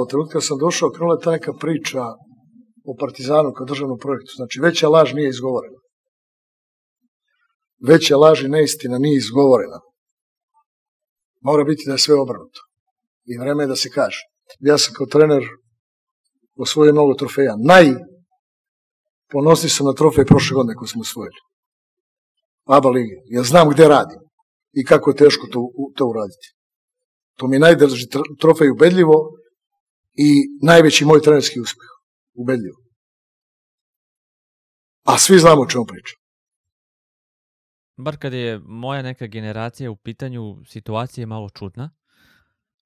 [0.00, 2.02] od trenutka sam došao, krenula ta neka priča
[2.90, 4.32] o Partizanu kao državnom projektu.
[4.36, 5.78] Znači, veća laž nije izgovorena.
[7.88, 9.78] Veća laž i neistina nije izgovorena.
[11.40, 12.60] Mora biti da je sve obrnuto.
[13.24, 14.20] I vreme je da se kaže.
[14.60, 15.42] Ja sam kao trener
[16.56, 17.54] osvojio mnogo trofeja.
[17.68, 17.86] Naj
[19.32, 21.40] ponosni sam na trofej prošle godine koje smo osvojili.
[22.64, 23.16] ABA ligi.
[23.30, 24.20] Ja znam gde radim
[24.72, 25.60] i kako je teško to,
[25.96, 26.48] to uraditi.
[27.38, 27.76] To mi je
[28.40, 29.16] trofej ubedljivo
[30.16, 31.88] i najveći moj trenerski uspeh.
[32.34, 32.76] Ubedljivo.
[35.04, 36.18] A svi znamo o čemu pričam.
[37.96, 41.90] Bar kad je moja neka generacija u pitanju, situacija je malo čudna.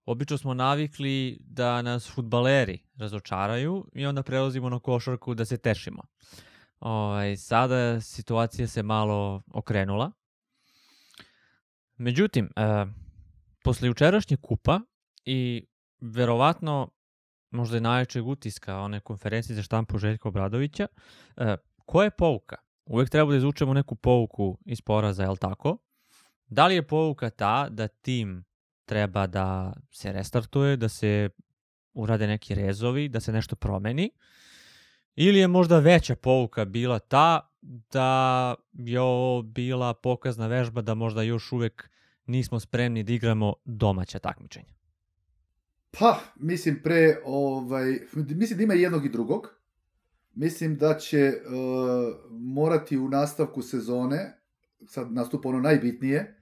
[0.04, 6.02] Obično smo navikli da nas futbaleri razočaraju i onda prelazimo na košarku da se tešimo.
[6.80, 10.12] Ovaj, sada situacija se malo okrenula.
[11.96, 12.86] Međutim, e,
[13.64, 14.80] posle jučerašnje kupa
[15.24, 15.66] i
[16.00, 16.90] verovatno
[17.50, 20.86] možda je najvećeg utiska one konferencije za štampu Željka Obradovića,
[21.36, 22.56] e, koja je pouka?
[22.86, 25.78] Uvek treba da izučemo neku pouku iz poraza, je li tako?
[26.46, 28.44] Da li je pouka ta da tim
[28.84, 31.30] treba da se restartuje, da se
[31.94, 34.10] urade neki rezovi, da se nešto promeni?
[35.16, 41.22] Ili je možda veća pouka bila ta da je ovo bila pokazna vežba da možda
[41.22, 41.90] još uvek
[42.26, 44.79] nismo spremni da igramo domaća takmičenja?
[45.98, 49.48] Pa, mislim pre, ovaj, mislim da ima jednog i drugog.
[50.34, 54.40] Mislim da će uh, morati u nastavku sezone,
[54.86, 56.36] sad nastupa ono najbitnije,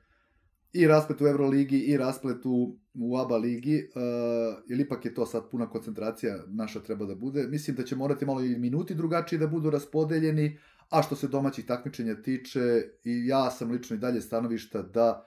[0.72, 5.26] i rasplet u Euroligi i rasplet u, u ABA ligi, uh, jer ipak je to
[5.26, 7.46] sad puna koncentracija naša treba da bude.
[7.46, 10.58] Mislim da će morati malo i minuti drugačiji da budu raspodeljeni,
[10.91, 15.26] a što se domaćih takmičenja tiče, i ja sam lično i dalje stanovišta da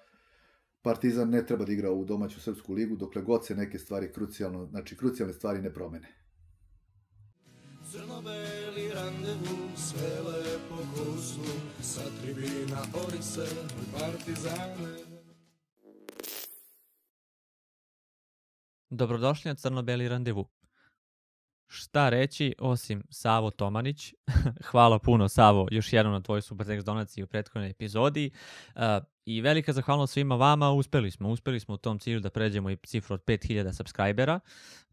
[0.81, 4.65] Partizan ne treba da igra u domaću srpsku ligu dokle god se neke stvari krucijalno,
[4.65, 6.07] znači krucijalne stvari ne promene.
[7.91, 11.41] Crno-beli randevu, sve lepo kursu,
[11.81, 13.45] sa tribina Orise
[13.99, 14.97] Partizane.
[18.89, 20.60] Dobrodošli na Crno-beli randevu.
[21.73, 24.13] Šta reći osim Savo Tomanić?
[24.69, 28.31] Hvala puno Savo još jednom na tvojoj Supertext donaciji u prethodnoj epizodi.
[28.75, 28.81] Uh,
[29.25, 32.77] I velika zahvalnost svima vama, uspeli smo, uspeli smo u tom cilju da pređemo i
[32.85, 34.39] cifru od 5000 subscribera.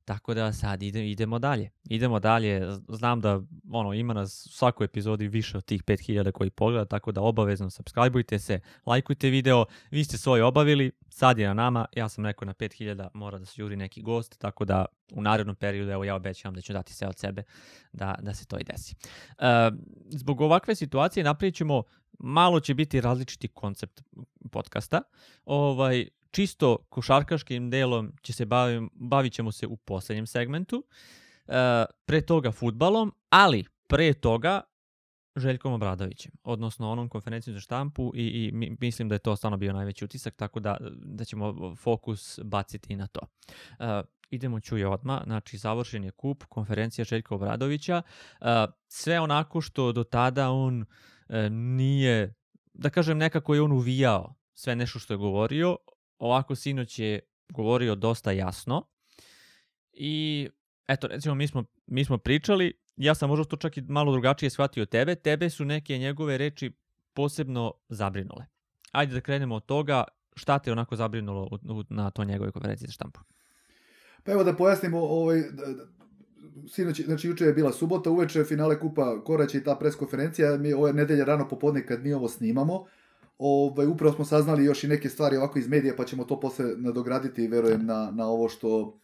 [0.08, 1.70] Tako da sad ide, idemo dalje.
[1.84, 2.78] Idemo dalje.
[2.88, 7.12] Znam da ono ima nas u svakoj epizodi više od tih 5000 koji pogleda, tako
[7.12, 9.64] da obavezno subscribeujte se, lajkujte video.
[9.90, 11.86] Vi ste svoje obavili, sad je na nama.
[11.96, 15.56] Ja sam rekao na 5000 mora da se juri neki gost, tako da u narednom
[15.56, 17.42] periodu evo ja obećavam da ću dati sve od sebe
[17.92, 18.94] da, da se to i desi.
[19.38, 19.44] Uh,
[20.10, 21.82] zbog ovakve situacije napravit ćemo
[22.18, 24.02] malo će biti različiti koncept
[24.50, 25.02] podcasta.
[25.44, 30.76] Ovaj, čisto košarkaškim delom će se bavim, bavit ćemo se u poslednjem segmentu,
[31.46, 31.54] uh,
[32.04, 34.60] pre toga futbalom, ali pre toga
[35.36, 39.72] Željkom Obradovićem, odnosno onom konferencijom za štampu i, i mislim da je to stvarno bio
[39.72, 43.20] najveći utisak, tako da, da ćemo fokus baciti na to.
[43.20, 43.86] Uh,
[44.30, 48.02] idemo čuje odma, znači završen je kup, konferencija Željka Obradovića,
[48.40, 48.46] uh,
[48.88, 52.34] sve onako što do tada on uh, nije,
[52.74, 55.76] da kažem nekako je on uvijao sve nešto što je govorio,
[56.18, 58.86] ovako sinoć je govorio dosta jasno
[59.92, 60.48] i
[60.88, 64.50] eto recimo mi smo, mi smo pričali, ja sam možda to čak i malo drugačije
[64.50, 66.72] shvatio tebe, tebe su neke njegove reči
[67.14, 68.46] posebno zabrinule.
[68.92, 70.04] Ajde da krenemo od toga,
[70.36, 71.58] šta te onako zabrinulo
[71.88, 73.20] na to njegove konferenciji za štampu?
[74.24, 75.42] Pa evo da pojasnimo, ovaj,
[76.68, 80.92] sinoć, znači juče je bila subota, uveče finale Kupa Koraća i ta preskonferencija, mi ove
[80.92, 82.86] nedelje rano popodne kad mi ovo snimamo,
[83.38, 86.64] ovaj, upravo smo saznali još i neke stvari ovako iz medija, pa ćemo to posle
[86.76, 89.00] nadograditi verujem na, na ovo što,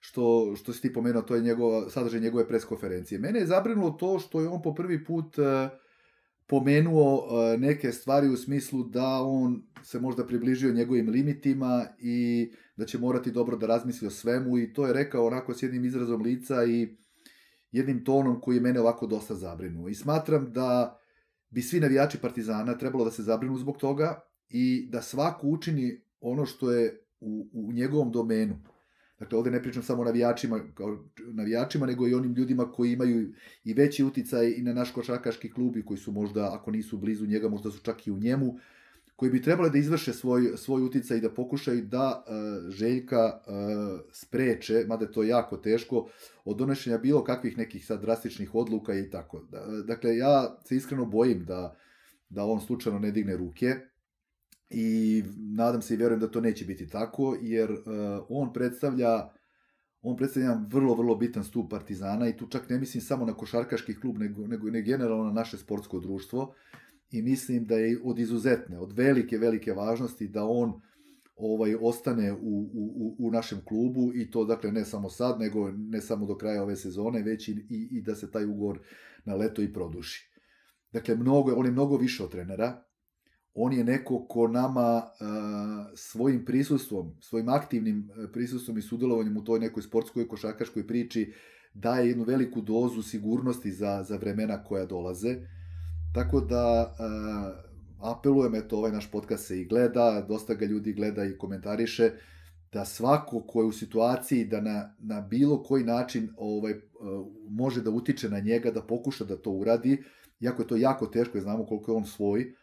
[0.00, 3.18] što, što si ti pomenuo, to je njegova, sadržaj njegove preskonferencije.
[3.18, 5.44] Mene je zabrinulo to što je on po prvi put uh,
[6.46, 12.84] pomenuo uh, neke stvari u smislu da on se možda približio njegovim limitima i da
[12.84, 16.22] će morati dobro da razmisli o svemu i to je rekao onako s jednim izrazom
[16.22, 16.96] lica i
[17.72, 19.88] jednim tonom koji je mene ovako dosta zabrinuo.
[19.88, 21.00] I smatram da
[21.50, 24.20] bi svi navijači Partizana trebalo da se zabrinu zbog toga
[24.50, 28.58] i da svako učini ono što je u, u njegovom domenu.
[29.18, 33.32] Dakle, ovde ne pričam samo o navijačima, kao navijačima, nego i onim ljudima koji imaju
[33.64, 37.26] i veći uticaj i na naš košarkaški klub i koji su možda, ako nisu blizu
[37.26, 38.58] njega, možda su čak i u njemu,
[39.16, 44.00] koji bi trebali da izvrše svoj, svoj uticaj i da pokušaju da uh, Željka uh,
[44.12, 46.08] spreče, mada je to jako teško,
[46.44, 49.40] od donošenja bilo kakvih nekih sad drastičnih odluka i tako.
[49.50, 51.76] Da, dakle, ja se iskreno bojim da,
[52.28, 53.74] da on slučajno ne digne ruke
[54.70, 57.78] i nadam se i verujem da to neće biti tako, jer uh,
[58.28, 59.30] on predstavlja
[60.02, 64.00] on predstavlja vrlo, vrlo bitan stup Partizana i tu čak ne mislim samo na košarkaški
[64.00, 66.54] klub, nego, nego, nego generalno na naše sportsko društvo
[67.10, 70.80] i mislim da je od izuzetne, od velike, velike važnosti da on
[71.36, 76.00] ovaj ostane u, u, u našem klubu i to dakle ne samo sad, nego ne
[76.00, 78.80] samo do kraja ove sezone, već i, i, i da se taj ugovor
[79.24, 80.30] na leto i produši.
[80.92, 82.82] Dakle, mnogo, on je mnogo više od trenera,
[83.54, 85.26] on je neko ko nama uh,
[85.94, 91.32] svojim prisustvom, svojim aktivnim prisustvom i sudjelovanjem u toj nekoj sportskoj košarkaškoj priči
[91.74, 95.36] daje jednu veliku dozu sigurnosti za, za vremena koja dolaze.
[96.16, 101.24] Tako da uh, apelujem, eto, ovaj naš podcast se i gleda, dosta ga ljudi gleda
[101.24, 102.10] i komentariše,
[102.72, 106.74] da svako ko je u situaciji da na, na bilo koji način ovaj,
[107.50, 110.02] može da utiče na njega, da pokuša da to uradi,
[110.40, 112.54] jako je to jako teško, znamo koliko je on svoj,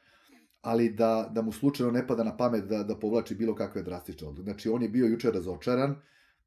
[0.61, 4.27] ali da, da mu slučajno ne pada na pamet da, da povlači bilo kakve drastične
[4.27, 4.43] odluke.
[4.43, 5.95] Znači, on je bio juče razočaran,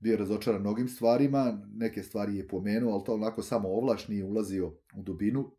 [0.00, 4.24] bio je razočaran mnogim stvarima, neke stvari je pomenuo, ali to onako samo ovlaš, nije
[4.24, 5.50] ulazio u dubinu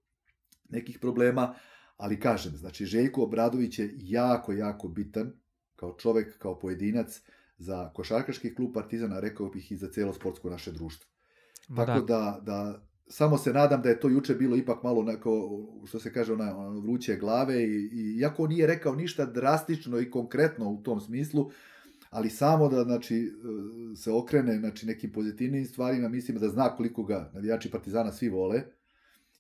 [0.70, 1.54] nekih problema,
[1.98, 5.32] ali kažem, znači, Željko Obradović je jako, jako bitan
[5.76, 7.22] kao čovek, kao pojedinac
[7.58, 11.10] za košarkaški klub Partizana, rekao bih i za celo sportsko naše društvo.
[11.68, 12.16] Ma Tako da.
[12.16, 15.50] da, da samo se nadam da je to juče bilo ipak malo onako,
[15.88, 20.00] što se kaže, ona, ona vruće glave i, i iako on nije rekao ništa drastično
[20.00, 21.52] i konkretno u tom smislu,
[22.10, 23.32] ali samo da znači,
[23.96, 28.64] se okrene znači, nekim pozitivnim stvarima, mislim da zna koliko ga navijači Partizana svi vole.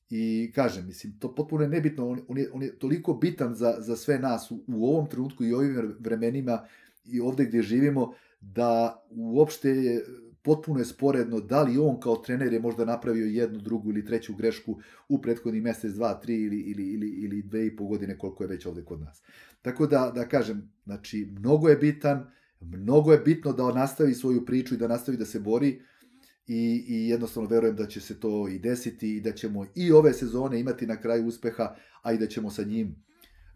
[0.09, 3.75] I kažem, mislim, to potpuno je nebitno, on, on, je, on je toliko bitan za,
[3.79, 6.65] za sve nas u, u ovom trenutku i ovim vremenima
[7.05, 10.05] i ovde gde živimo, da uopšte je
[10.47, 14.35] potpuno je sporedno da li on kao trener je možda napravio jednu, drugu ili treću
[14.35, 14.77] grešku
[15.09, 18.47] u prethodnih mesec, dva, tri ili, ili, ili, ili dve i po godine koliko je
[18.47, 19.21] već ovde kod nas.
[19.61, 22.31] Tako da, da kažem, znači, mnogo je bitan,
[22.61, 25.81] mnogo je bitno da nastavi svoju priču i da nastavi da se bori
[26.47, 30.13] i, i jednostavno verujem da će se to i desiti i da ćemo i ove
[30.13, 33.07] sezone imati na kraju uspeha, a i da ćemo sa njim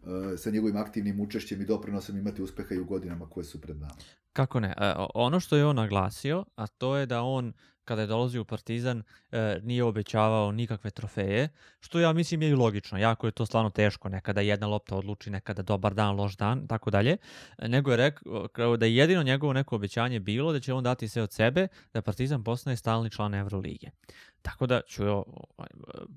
[0.02, 3.80] Eh, sa njegovim aktivnim učešćem i doprinosom imati uspeha i u godinama koje su pred
[3.80, 3.94] nama.
[4.32, 4.74] Kako ne?
[4.76, 7.52] E, ono što je on naglasio, a to je da on
[7.84, 9.02] kada je dolazio u Partizan
[9.32, 11.48] e, nije obećavao nikakve trofeje,
[11.80, 12.98] što ja mislim je i logično.
[12.98, 16.90] Jako je to stvarno teško, nekada jedna lopta odluči, nekada dobar dan, loš dan, tako
[16.90, 17.16] dalje.
[17.58, 21.22] Nego je rekao da je jedino njegovo neko obećanje bilo da će on dati sve
[21.22, 23.90] od sebe da Partizan postane stalni član Evrolige.
[24.42, 25.68] Tako da ću, ovaj,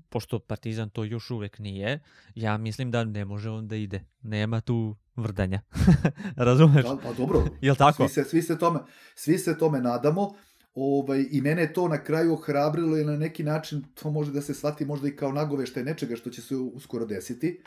[0.08, 2.00] pošto Partizan to još uvek nije,
[2.34, 4.04] ja mislim da ne može on da ide.
[4.22, 5.60] Nema tu vrdanja.
[6.36, 6.84] Razumeš?
[6.84, 7.44] Da, pa dobro.
[7.60, 8.08] Jel tako?
[8.08, 8.80] Svi se, svi se, tome,
[9.14, 10.34] svi se tome nadamo.
[10.76, 14.54] Ovaj, I mene to na kraju ohrabrilo i na neki način to može da se
[14.54, 17.60] shvati možda i kao nagoveštaj nečega što će se uskoro desiti.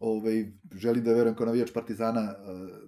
[0.00, 2.34] Ovaj, želim da verujem kao navijač Partizana eh,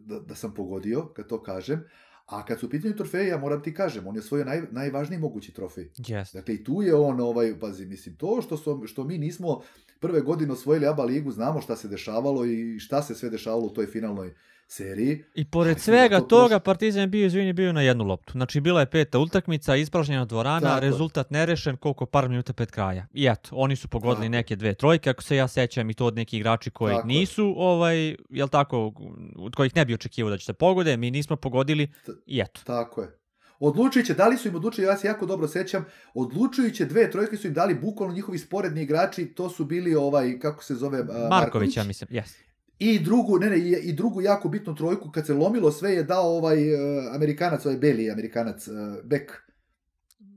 [0.01, 1.85] da, da sam pogodio kad to kažem.
[2.27, 5.19] A kad su u pitanju trofeja, ja moram ti kažem, on je svoj naj, najvažniji
[5.19, 5.91] mogući trofej.
[5.97, 6.35] Yes.
[6.35, 9.63] Dakle, i tu je on, ovaj, pazi, mislim, to što, su, što mi nismo
[10.01, 13.75] prve godine osvojili ABA ligu, znamo šta se dešavalo i šta se sve dešavalo u
[13.75, 14.35] toj finalnoj
[14.69, 15.25] seriji.
[15.35, 18.33] I pored svega to toga, Partizan je bio, izvini, bio na jednu loptu.
[18.33, 20.81] Znači, bila je peta utakmica, ispražnjena dvorana, Tako.
[20.81, 23.07] rezultat nerešen, koliko par minuta pred kraja.
[23.13, 24.33] I eto, oni su pogodili tako.
[24.33, 27.07] neke dve trojke, ako se ja sećam, i to od nekih igrači koji tako.
[27.07, 28.93] nisu, ovaj, jel tako,
[29.37, 31.89] od kojih ne bi očekivao da će se pogode, mi nismo pogodili,
[32.27, 32.61] i eto.
[32.65, 33.19] Tako je.
[33.61, 35.85] Odlučujuće, da li su im odlučili, ja se jako dobro sećam,
[36.15, 40.65] odlučujuće dve trojke su im dali bukvalno njihovi sporedni igrači, to su bili ovaj, kako
[40.65, 41.31] se zove, uh, Marković.
[41.31, 42.48] Marković, ja mislim, yes.
[42.79, 46.37] I drugu, ne, ne, i drugu jako bitnu trojku, kad se lomilo sve, je dao
[46.37, 46.81] ovaj uh,
[47.15, 49.33] Amerikanac, ovaj Beli Amerikanac, uh, Beck.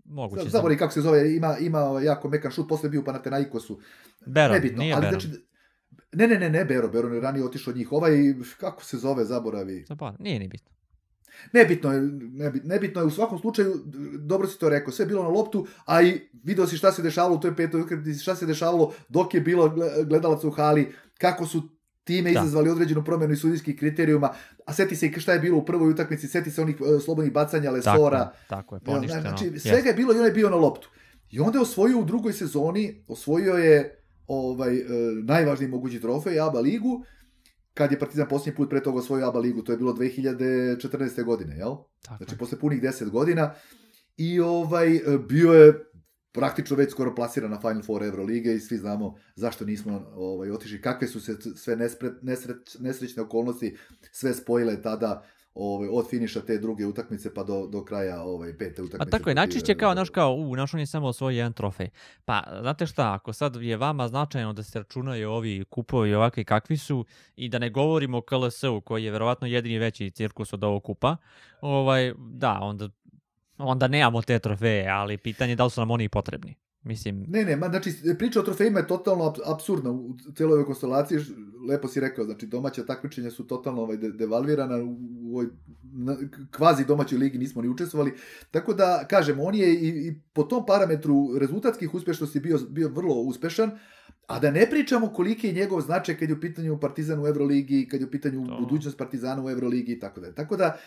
[0.05, 0.49] Moguće.
[0.49, 3.79] Zabori kako se zove, ima, ima jako mekan šut, posle bio pa na Tenaikosu.
[4.25, 5.19] Bero, Nebitno, nije ali, Bero.
[5.19, 5.45] Znači,
[6.11, 7.91] ne, ne, ne, ne, Bero, Bero je ranije otišao od njih.
[7.91, 8.11] Ovaj,
[8.59, 9.85] kako se zove, zaboravi.
[9.87, 10.71] Zaboravi, nije ni bitno.
[11.53, 12.01] Nebitno je,
[12.63, 13.73] nebitno je, u svakom slučaju,
[14.19, 17.01] dobro si to rekao, sve je bilo na loptu, a i video si šta se
[17.01, 17.83] dešavalo u toj petoj
[18.21, 21.69] šta se dešavalo dok je bilo gledalaca u hali, kako su
[22.11, 22.39] time da.
[22.39, 24.33] izazvali određenu promenu i sudijskih kriterijuma,
[24.65, 27.33] a seti se i šta je bilo u prvoj utakmici, seti se onih uh, slobodnih
[27.33, 28.19] bacanja Lesora.
[28.19, 29.21] Tako, tako je, poništeno.
[29.21, 30.89] Znači, svega je bilo i on je bio na loptu.
[31.29, 34.85] I onda je osvojio u drugoj sezoni, osvojio je ovaj, uh,
[35.23, 37.03] najvažniji mogući trofej, ABA ligu,
[37.73, 41.23] kad je Partizan posljednji put pre toga osvojio ABA ligu, to je bilo 2014.
[41.23, 41.75] godine, jel?
[42.01, 42.17] Tako.
[42.17, 43.53] Znači, posle punih 10 godina.
[44.17, 44.99] I ovaj,
[45.29, 45.90] bio je
[46.31, 50.81] praktično već skoro plasiran na Final Four Evrolige i svi znamo zašto nismo ovaj, otišli,
[50.81, 53.77] kakve su se sve nespre, nesreč, nesrećne okolnosti
[54.11, 55.23] sve spojile tada
[55.53, 59.15] ovaj, od finiša te druge utakmice pa do, do kraja ovaj, pete utakmice.
[59.15, 61.89] A tako je, najčešće kao, naš kao, u, naš on je samo osvojio jedan trofej.
[62.25, 66.77] Pa, znate šta, ako sad je vama značajno da se računaju ovi kupovi ovakvi kakvi
[66.77, 70.83] su i da ne govorimo o KLS-u koji je verovatno jedini veći cirkus od ovog
[70.83, 71.17] kupa,
[71.61, 72.89] ovaj, da, onda
[73.61, 76.55] onda nemamo te trofeje, ali pitanje je da li su nam oni potrebni.
[76.83, 77.25] Mislim...
[77.27, 81.19] Ne, ne, ma, znači, priča o trofejima je totalno absurdna u celoj ovoj konstelaciji,
[81.69, 85.45] lepo si rekao, znači, domaća takmičenja su totalno ovaj, de devalvirana, u ovoj
[85.93, 86.17] na,
[86.51, 88.13] kvazi domaćoj ligi nismo ni učestvovali,
[88.51, 93.15] tako da, kažem, on je i, i po tom parametru rezultatskih uspešnosti bio, bio vrlo
[93.15, 93.71] uspešan,
[94.27, 97.87] a da ne pričamo koliki je njegov značaj kad je u pitanju Partizan u Euroligi,
[97.87, 98.57] kad je u pitanju to.
[98.59, 100.31] budućnost Partizana u Euroligi i tako da.
[100.31, 100.77] Tako da,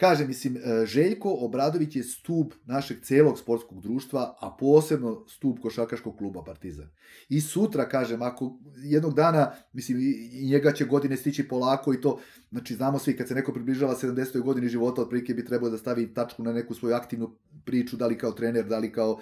[0.00, 6.18] Kaže, mislim, e, Željko Obradović je stup našeg celog sportskog društva, a posebno stup košakaškog
[6.18, 6.86] kluba Partizan.
[7.28, 9.98] I sutra, kažem, ako jednog dana, mislim,
[10.42, 14.40] njega će godine stići polako i to, znači, znamo svi, kad se neko približava 70.
[14.40, 18.18] godini života, otprilike bi trebao da stavi tačku na neku svoju aktivnu priču, da li
[18.18, 19.20] kao trener, da li kao,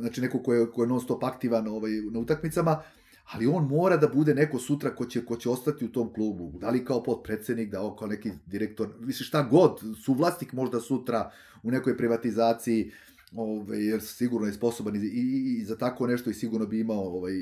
[0.00, 2.82] znači, neko ko je, ko je non stop aktivan ovaj, na utakmicama,
[3.34, 6.52] ali on mora da bude neko sutra ko će, ko će ostati u tom klubu.
[6.60, 11.30] Da li kao potpredsednik, da kao neki direktor, misliš šta god, suvlasnik možda sutra
[11.62, 12.92] u nekoj privatizaciji,
[13.34, 17.04] ovaj, jer sigurno je sposoban i, i, i za tako nešto i sigurno bi imao
[17.04, 17.32] ovaj,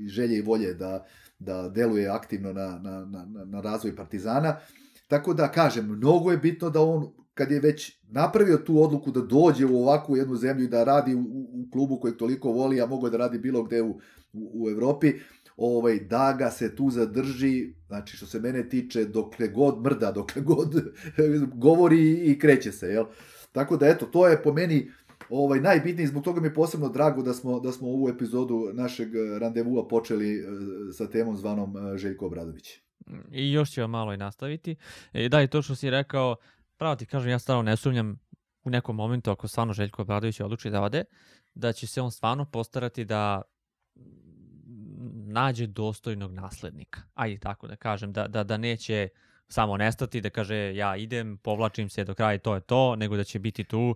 [0.00, 1.06] i želje i volje da,
[1.38, 4.56] da deluje aktivno na, na, na, na razvoj Partizana.
[5.08, 9.20] Tako da, kažem, mnogo je bitno da on, kad je već napravio tu odluku da
[9.20, 11.20] dođe u ovakvu jednu zemlju i da radi u,
[11.52, 14.00] u klubu kojeg toliko voli, a mogo da radi bilo gde u,
[14.32, 15.12] u, u Evropi,
[15.56, 20.42] ovaj, da ga se tu zadrži, znači što se mene tiče, dokle god mrda, dokle
[20.42, 20.74] god
[21.66, 23.04] govori i kreće se, jel?
[23.52, 24.90] Tako da, eto, to je po meni
[25.28, 29.08] ovaj, najbitniji, zbog toga mi je posebno drago da smo, da smo ovu epizodu našeg
[29.40, 30.44] randevua počeli eh,
[30.92, 32.80] sa temom zvanom eh, Željko Obradović.
[33.32, 34.76] I još ću vam malo i nastaviti.
[35.12, 36.36] E, da, i to što si rekao,
[36.76, 38.18] pravo ti kažem, ja stvarno ne sumnjam
[38.64, 41.04] u nekom momentu, ako stvarno Željko Obradović odluči da ode,
[41.54, 43.42] da će se on stvarno postarati da
[45.30, 47.00] nađe dostojnog naslednika.
[47.14, 49.08] Ajde tako da kažem, da, da, da neće
[49.48, 53.16] samo nestati, da kaže ja idem, povlačim se do kraja i to je to, nego
[53.16, 53.94] da će biti tu.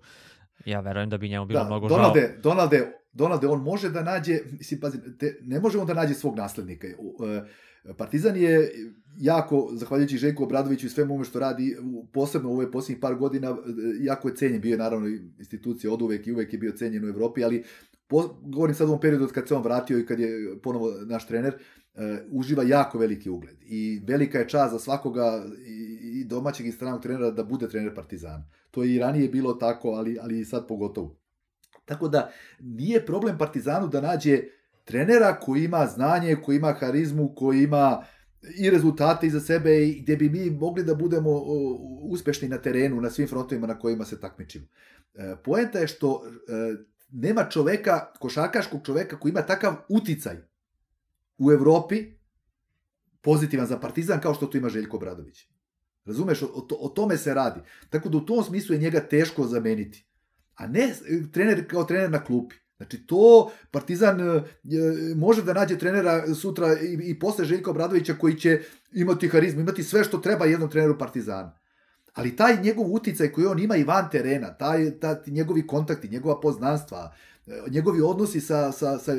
[0.65, 2.43] Ja verujem da bi njemu bilo da, mnogo Donalde, žao.
[2.43, 6.37] Donalde, Donalde, on može da nađe, mislim, pazi, te, ne može on da nađe svog
[6.37, 6.87] naslednika.
[6.87, 6.95] E,
[7.97, 8.73] Partizan je
[9.17, 11.77] jako, zahvaljujući Željku Obradoviću i svemu ome što radi,
[12.13, 13.55] posebno u ove posljednjih par godina, e,
[14.01, 17.09] jako je cenjen, bio je naravno institucija od uvek i uvek je bio cenjen u
[17.09, 17.65] Evropi, ali
[18.07, 20.91] po, govorim sad u ovom periodu od kad se on vratio i kad je ponovo
[21.07, 23.57] naš trener, uh, uživa jako veliki ugled.
[23.61, 27.95] I velika je čast za svakoga i, i domaćeg i stranog trenera da bude trener
[27.95, 28.45] Partizana.
[28.71, 31.17] To je i ranije bilo tako, ali, ali i sad pogotovo.
[31.85, 32.31] Tako da
[32.61, 34.41] nije problem Partizanu da nađe
[34.85, 38.05] trenera koji ima znanje, koji ima harizmu, koji ima
[38.59, 41.31] i rezultate iza sebe i gde bi mi mogli da budemo
[42.03, 44.67] uspešni na terenu, na svim frontovima na kojima se takmičimo.
[45.15, 50.37] E, poenta je što e, nema čoveka, košarkaškog čoveka koji ima takav uticaj
[51.39, 52.13] u Evropi
[53.21, 55.49] pozitivan za Partizan kao što to ima Željko Bradović.
[56.05, 57.61] Razumeš, o, to, o tome se radi.
[57.91, 60.07] Tako da u tom smislu je njega teško zameniti.
[60.55, 60.95] A ne
[61.33, 62.57] trener kao trener na klupi.
[62.77, 64.43] Znači to Partizan e,
[65.17, 68.61] može da nađe trenera sutra i, i posle Željka Obradovića koji će
[68.93, 71.64] imati harizmu, imati sve što treba jednom treneru Partizana
[72.15, 76.41] ali taj njegov uticaj koji on ima i van terena, taj, taj njegovi kontakti, njegova
[76.41, 77.15] poznanstva,
[77.47, 79.13] e, njegovi odnosi sa, sa, sa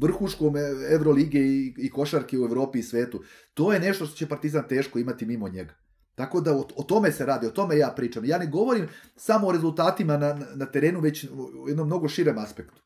[0.00, 0.54] vrhuškom
[0.90, 3.22] Evrolige i, i košarke u Evropi i svetu,
[3.54, 5.74] to je nešto što će Partizan teško imati mimo njega.
[6.14, 8.24] Tako da o, o tome se radi, o tome ja pričam.
[8.24, 12.82] Ja ne govorim samo o rezultatima na, na terenu, već u jednom mnogo širem aspektu.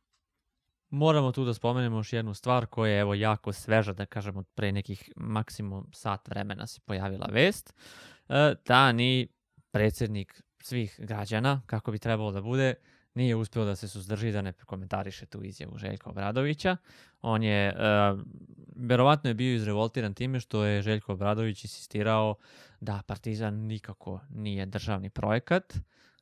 [0.90, 4.72] Moramo tu da spomenemo još jednu stvar koja je evo jako sveža, da kažemo, pre
[4.72, 7.74] nekih maksimum sat vremena se pojavila vest.
[8.28, 9.28] E, da ni
[9.70, 12.74] predsednik svih građana, kako bi trebalo da bude,
[13.14, 16.76] nije uspeo da se suzdrži da ne komentariše tu izjavu Željka Obradovića.
[17.22, 18.20] On je, uh,
[18.76, 22.34] verovatno je bio izrevoltiran time što je Željko Obradović insistirao
[22.80, 25.74] da Partizan nikako nije državni projekat,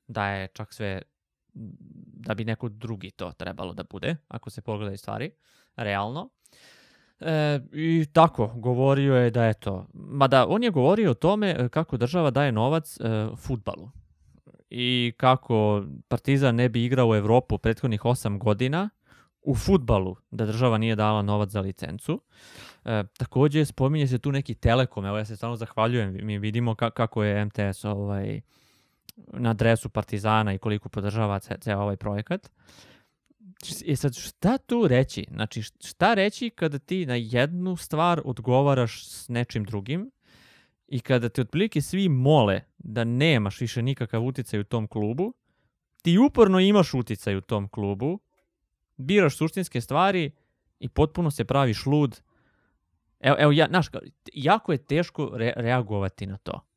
[0.07, 1.03] da je čak sve,
[2.15, 5.31] da bi neko drugi to trebalo da bude, ako se pogledaju stvari,
[5.77, 6.31] realno.
[7.21, 9.87] E, I tako, govorio je da je to.
[9.95, 13.91] Mada on je govorio o tome e, kako država daje novac e, futbalu.
[14.71, 18.91] I kako Partizan ne bi igrao u Evropu prethodnih 8 godina
[19.43, 22.21] u futbalu da država nije dala novac za licencu.
[22.85, 26.91] E, takođe spominje se tu neki Telekom, evo ja se stvarno zahvaljujem, mi vidimo ka
[26.91, 28.41] kako je MTS ovaj,
[29.17, 32.51] na adresu Partizana i koliko podržava ceo ovaj projekat.
[33.85, 35.27] I sad, šta tu reći?
[35.31, 40.11] Znači, šta reći kada ti na jednu stvar odgovaraš s nečim drugim
[40.89, 45.35] i kada te otprilike svi mole da nemaš više nikakav uticaj u tom klubu,
[46.03, 48.19] ti uporno imaš uticaj u tom klubu,
[48.97, 50.31] biraš suštinske stvari
[50.81, 52.21] i potpuno se praviš lud.
[53.21, 53.87] Evo, evo ja, znaš,
[54.33, 56.68] jako je teško re, reagovati na to.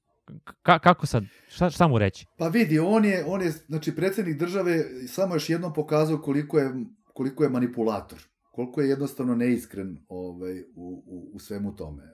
[0.64, 2.26] Ka, kako sad, šta, šta mu reći?
[2.38, 6.74] Pa vidi, on je, on je, znači, predsjednik države samo još jednom pokazao koliko je,
[7.14, 8.20] koliko je manipulator,
[8.52, 12.04] koliko je jednostavno neiskren ovaj, u, u, u svemu tome.
[12.04, 12.12] Uh,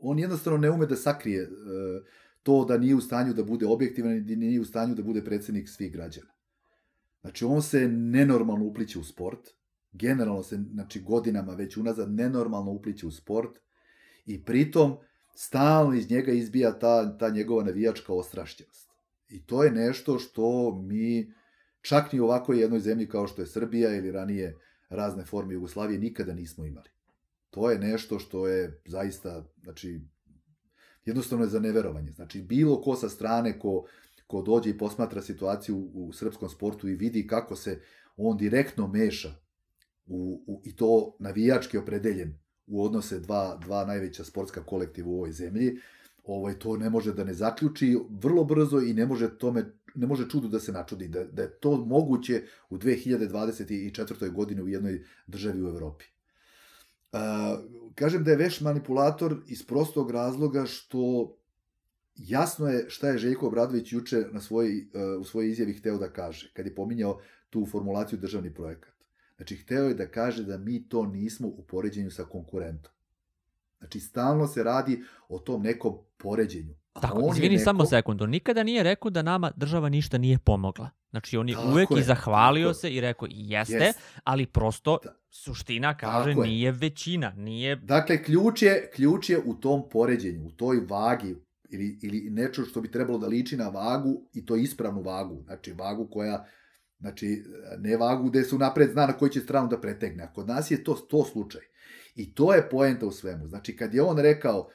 [0.00, 1.48] on jednostavno ne ume da sakrije uh,
[2.42, 5.68] to da nije u stanju da bude objektivan i nije u stanju da bude predsjednik
[5.68, 6.32] svih građana.
[7.20, 9.48] Znači, on se nenormalno upliče u sport,
[9.92, 13.58] generalno se, znači, godinama već unazad nenormalno upliče u sport
[14.26, 14.96] i pritom
[15.34, 18.90] stalno iz njega izbija ta, ta njegova navijačka ostrašćenost.
[19.28, 21.32] I to je nešto što mi,
[21.80, 24.56] čak ni u ovakvoj jednoj zemlji kao što je Srbija ili ranije
[24.88, 26.90] razne forme Jugoslavije, nikada nismo imali.
[27.50, 30.00] To je nešto što je zaista, znači,
[31.04, 32.10] jednostavno je za neverovanje.
[32.12, 33.84] Znači, bilo ko sa strane ko,
[34.26, 37.80] ko dođe i posmatra situaciju u srpskom sportu i vidi kako se
[38.16, 39.34] on direktno meša
[40.06, 45.32] u, u, i to navijački opredeljen u odnose dva, dva najveća sportska kolektiva u ovoj
[45.32, 45.78] zemlji,
[46.24, 49.64] ovaj, to ne može da ne zaključi vrlo brzo i ne može tome
[49.94, 54.30] ne može čudu da se načudi, da, da je to moguće u 2024.
[54.30, 56.04] godini u jednoj državi u Evropi.
[57.12, 57.18] Uh,
[57.94, 61.34] kažem da je veš manipulator iz prostog razloga što
[62.16, 64.86] jasno je šta je Željko Obradović juče na svoj,
[65.20, 68.91] u svojoj izjavi hteo da kaže, kad je pominjao tu formulaciju državni projekat.
[69.42, 72.92] Znači, hteo je da kaže da mi to nismo u poređenju sa konkurentom.
[73.78, 76.74] Znači, stalno se radi o tom nekom poređenju.
[76.92, 77.64] A Tako, izvini neko...
[77.64, 80.90] samo sekundu, nikada nije rekao da nama država ništa nije pomogla.
[81.10, 82.00] Znači, on je Tako uvek je.
[82.00, 83.98] i zahvalio Tako se i rekao jeste, yes.
[84.24, 85.14] ali prosto da.
[85.30, 86.72] suština kaže Tako nije je.
[86.72, 87.76] većina, nije...
[87.76, 91.36] Dakle, ključ je, ključ je u tom poređenju, u toj vagi,
[91.68, 95.72] ili, ili nečo što bi trebalo da liči na vagu i to ispravnu vagu, znači
[95.72, 96.46] vagu koja
[97.02, 97.44] Znači,
[97.78, 100.24] ne vagu gde su napred zna na koji će stranu da pretegne.
[100.24, 101.62] A kod nas je to, to slučaj.
[102.14, 103.46] I to je poenta u svemu.
[103.46, 104.68] Znači, kad je on rekao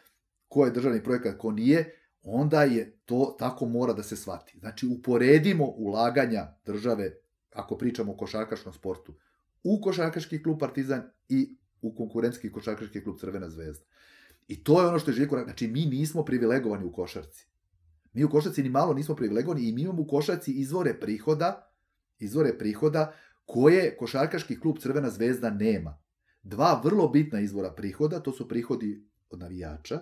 [0.47, 4.59] ko je državni projekat, ko nije, onda je to tako mora da se shvati.
[4.59, 7.11] Znači, uporedimo ulaganja države,
[7.53, 9.15] ako pričamo o košarkaškom sportu,
[9.63, 13.85] u košarkaški klub Partizan i u konkurentski košarkaški klub Crvena zvezda.
[14.47, 15.47] I to je ono što je Željko rekao.
[15.47, 17.47] Znači, mi nismo privilegovani u košarci.
[18.13, 21.66] Mi u košarci ni malo nismo privilegovani i mi imamo u košarci izvore prihoda
[22.19, 23.13] izvore prihoda
[23.45, 25.97] koje košarkaški klub Crvena zvezda nema.
[26.43, 29.99] Dva vrlo bitna izvora prihoda, to su prihodi od navijača,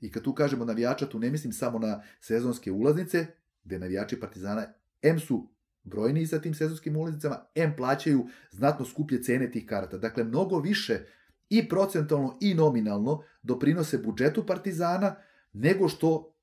[0.00, 3.26] i kad tu kažemo navijača, tu ne mislim samo na sezonske ulaznice,
[3.64, 4.66] gde navijači Partizana
[5.02, 5.48] M su
[5.82, 9.98] brojni sa tim sezonskim ulaznicama, M plaćaju znatno skuplje cene tih karata.
[9.98, 11.00] Dakle, mnogo više
[11.48, 15.16] i procentalno i nominalno doprinose budžetu Partizana
[15.52, 16.34] nego što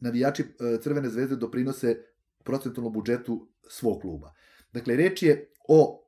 [0.00, 1.96] navijači e, Crvene zvezde doprinose
[2.44, 4.32] procentalno budžetu svog kluba.
[4.72, 6.00] Dakle, reč je o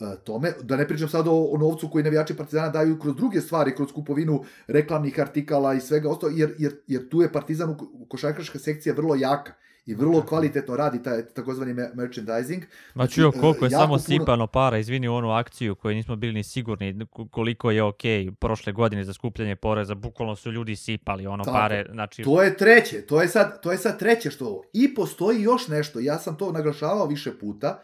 [0.00, 3.40] e, tome, da ne pričam sad o, o novcu koji navijači Partizana daju kroz druge
[3.40, 8.06] stvari, kroz kupovinu reklamnih artikala i svega ostalo, jer, jer, jer tu je Partizan u
[8.08, 9.52] košarkaška sekcija vrlo jaka
[9.88, 12.62] i vrlo kvalitetno radi taj takozvani merchandising.
[12.94, 13.98] Ma znači, čuo koliko je samo puno...
[13.98, 18.02] sipano para, izvini onu akciju koju nismo bili ni sigurni koliko je ok
[18.40, 21.86] prošle godine za skupljanje poreza, bukvalno su ljudi sipali ono Tako, pare.
[21.92, 22.22] Znači...
[22.22, 24.62] To je treće, to je, sad, to je sad treće što ovo.
[24.72, 27.82] I postoji još nešto, ja sam to naglašavao više puta,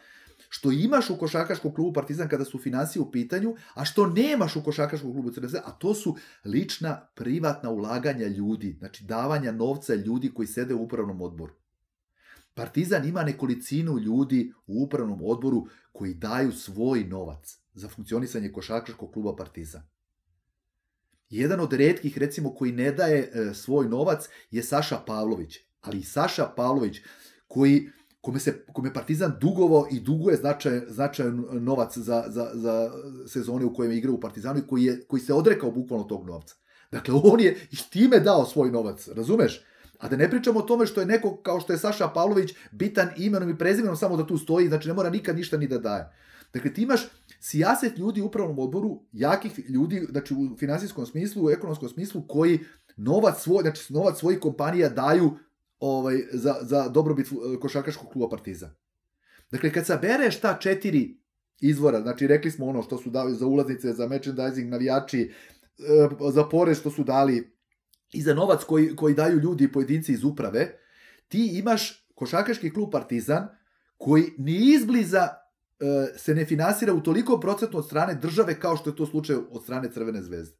[0.48, 4.62] što imaš u košarkaškom klubu Partizan kada su financije u pitanju, a što nemaš u
[4.62, 10.46] košarkaškom klubu CRZ, a to su lična privatna ulaganja ljudi, znači davanja novca ljudi koji
[10.46, 11.63] sede u upravnom odboru.
[12.54, 19.36] Partizan ima nekolicinu ljudi u upravnom odboru koji daju svoj novac za funkcionisanje košarkaškog kluba
[19.36, 19.82] Partizan.
[21.30, 25.58] Jedan od redkih, recimo, koji ne daje e, svoj novac je Saša Pavlović.
[25.80, 27.00] Ali i Saša Pavlović,
[27.46, 27.90] koji,
[28.20, 32.90] kome, se, kome Partizan dugovo i duguje značaj, značajan novac za, za, za
[33.26, 36.26] sezone u kojem je igrao u Partizanu i koji, je, koji se odrekao bukvalno tog
[36.26, 36.54] novca.
[36.92, 39.64] Dakle, on je i time dao svoj novac, razumeš?
[40.04, 43.08] A da ne pričamo o tome što je neko kao što je Saša Pavlović bitan
[43.16, 46.10] imenom i prezimenom samo da tu stoji, znači ne mora nikad ništa ni da daje.
[46.54, 47.00] Dakle, ti imaš
[47.40, 52.58] sijaset ljudi u upravnom odboru, jakih ljudi, znači u finansijskom smislu, u ekonomskom smislu, koji
[52.96, 55.30] novac svoj, znači novac svojih kompanija daju
[55.80, 58.70] ovaj, za, za dobrobit eh, košarkaškog kluba Partizan.
[59.50, 61.16] Dakle, kad sabereš ta četiri
[61.60, 65.32] izvora, znači rekli smo ono što su dali za ulaznice, za merchandising, navijači,
[65.78, 67.53] eh, za porez što su dali
[68.14, 70.78] i za novac koji, koji daju ljudi i pojedinci iz uprave,
[71.28, 73.48] ti imaš košarkaški klub Partizan
[73.96, 78.90] koji ni izbliza e, se ne finansira u toliko procentno od strane države kao što
[78.90, 80.56] je to slučaj od strane Crvene zvezde.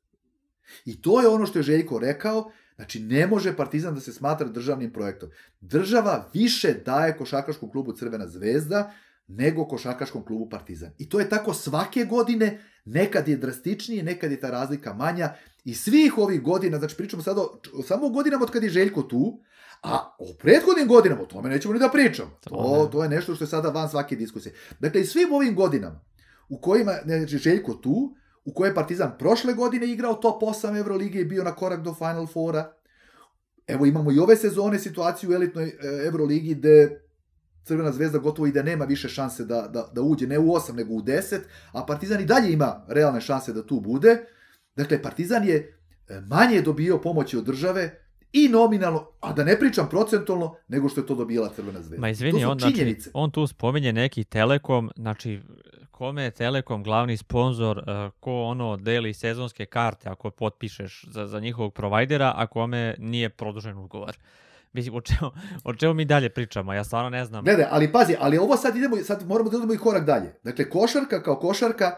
[0.84, 4.48] I to je ono što je Željko rekao, znači ne može Partizan da se smatra
[4.48, 5.30] državnim projektom.
[5.60, 8.92] Država više daje košarkaškom klubu Crvena zvezda
[9.26, 10.90] nego košarkaškom klubu Partizan.
[10.98, 15.74] I to je tako svake godine, nekad je drastičnije, nekad je ta razlika manja i
[15.74, 19.40] svih ovih godina, znači pričamo sada o, samo o godinama od kad je Željko tu,
[19.82, 22.30] a o prethodnim godinama, o tome nećemo ni da pričamo.
[22.40, 24.54] To, to je nešto što je sada van svake diskusije.
[24.80, 26.00] Dakle, i svim ovim godinama
[26.48, 31.20] u kojima znači, Željko tu, u kojoj je Partizan prošle godine igrao top 8 Evrolige
[31.20, 32.72] i bio na korak do Final Fora.
[33.66, 37.03] Evo imamo i ove sezone situaciju u elitnoj e, Evroligi gde
[37.64, 40.72] Crvena zvezda gotovo i da nema više šanse da, da, da uđe ne u 8
[40.74, 41.38] nego u 10,
[41.72, 44.16] a Partizan i dalje ima realne šanse da tu bude.
[44.76, 48.00] Dakle, Partizan je e, manje dobio pomoći od države
[48.32, 52.00] i nominalno, a da ne pričam procentualno, nego što je to dobila Crvena zvezda.
[52.00, 55.40] Ma izvini, on, znači, on tu spominje neki Telekom, znači
[55.90, 57.84] kome je Telekom glavni sponsor, uh,
[58.20, 63.78] ko ono deli sezonske karte ako potpišeš za, za njihovog provajdera, a kome nije produžen
[63.78, 64.16] ugovor.
[64.74, 65.30] Mislim, o čemu,
[65.64, 66.72] o čemu mi dalje pričamo?
[66.72, 67.44] Ja stvarno ne znam.
[67.44, 70.34] Glede, ali pazi, ali ovo sad idemo, sad moramo da idemo i korak dalje.
[70.44, 71.92] Dakle, košarka kao košarka,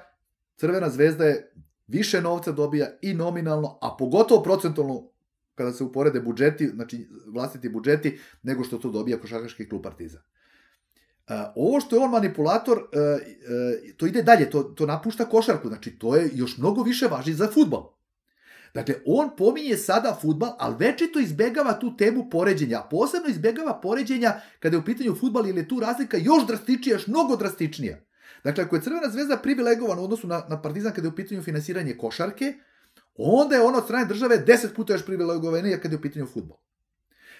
[0.57, 1.53] Crvena zvezda je
[1.87, 5.11] više novca dobija i nominalno, a pogotovo procentualno
[5.55, 10.23] kada se uporede budžeti, znači vlastiti budžeti, nego što to dobija košarkaški klub Partizan.
[11.29, 15.69] Uh, ovo što je on manipulator, uh, uh, to ide dalje, to, to napušta košarku,
[15.69, 17.96] znači to je još mnogo više važi za futbol.
[18.77, 22.83] Dakle, on pominje sada futbal, ali večito izbegava tu temu poređenja.
[22.91, 27.07] Posebno izbegava poređenja kada je u pitanju futbal, ili je tu razlika još drastičnija, još
[27.07, 27.97] mnogo drastičnija.
[28.45, 31.43] Dakle, ako je Crvena zvezda privilegovan u odnosu na, na Partizan kada je u pitanju
[31.43, 32.55] finansiranje košarke,
[33.15, 36.57] onda je ono od strane države 10 puta još privilegovanije kada je u pitanju futbol.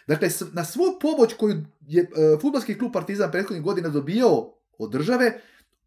[0.07, 2.07] Dakle, na svu pomoć koju je e,
[2.41, 5.41] futbolski klub Partizan prethodnih godina dobijao od države,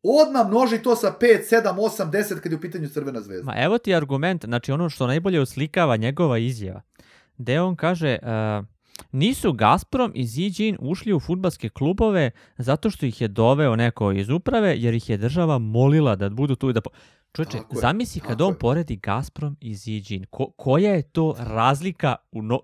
[0.04, 3.46] odmah množi to sa 5, 7, 8, 10 kada je u pitanju Crvena zvezda.
[3.46, 6.82] Ma evo ti argument, znači ono što najbolje uslikava njegova izjava,
[7.38, 8.18] gde on kaže...
[8.22, 8.66] Uh,
[9.12, 14.30] nisu Gazprom i Zijin ušli u futbalske klubove zato što ih je doveo neko iz
[14.30, 16.82] uprave, jer ih je država molila da budu tu i da...
[16.82, 16.90] Po...
[17.34, 18.60] Čovječe, zamisli kad on je.
[18.60, 22.60] poredi Gazprom i Zijin, ko, koja je to razlika u no,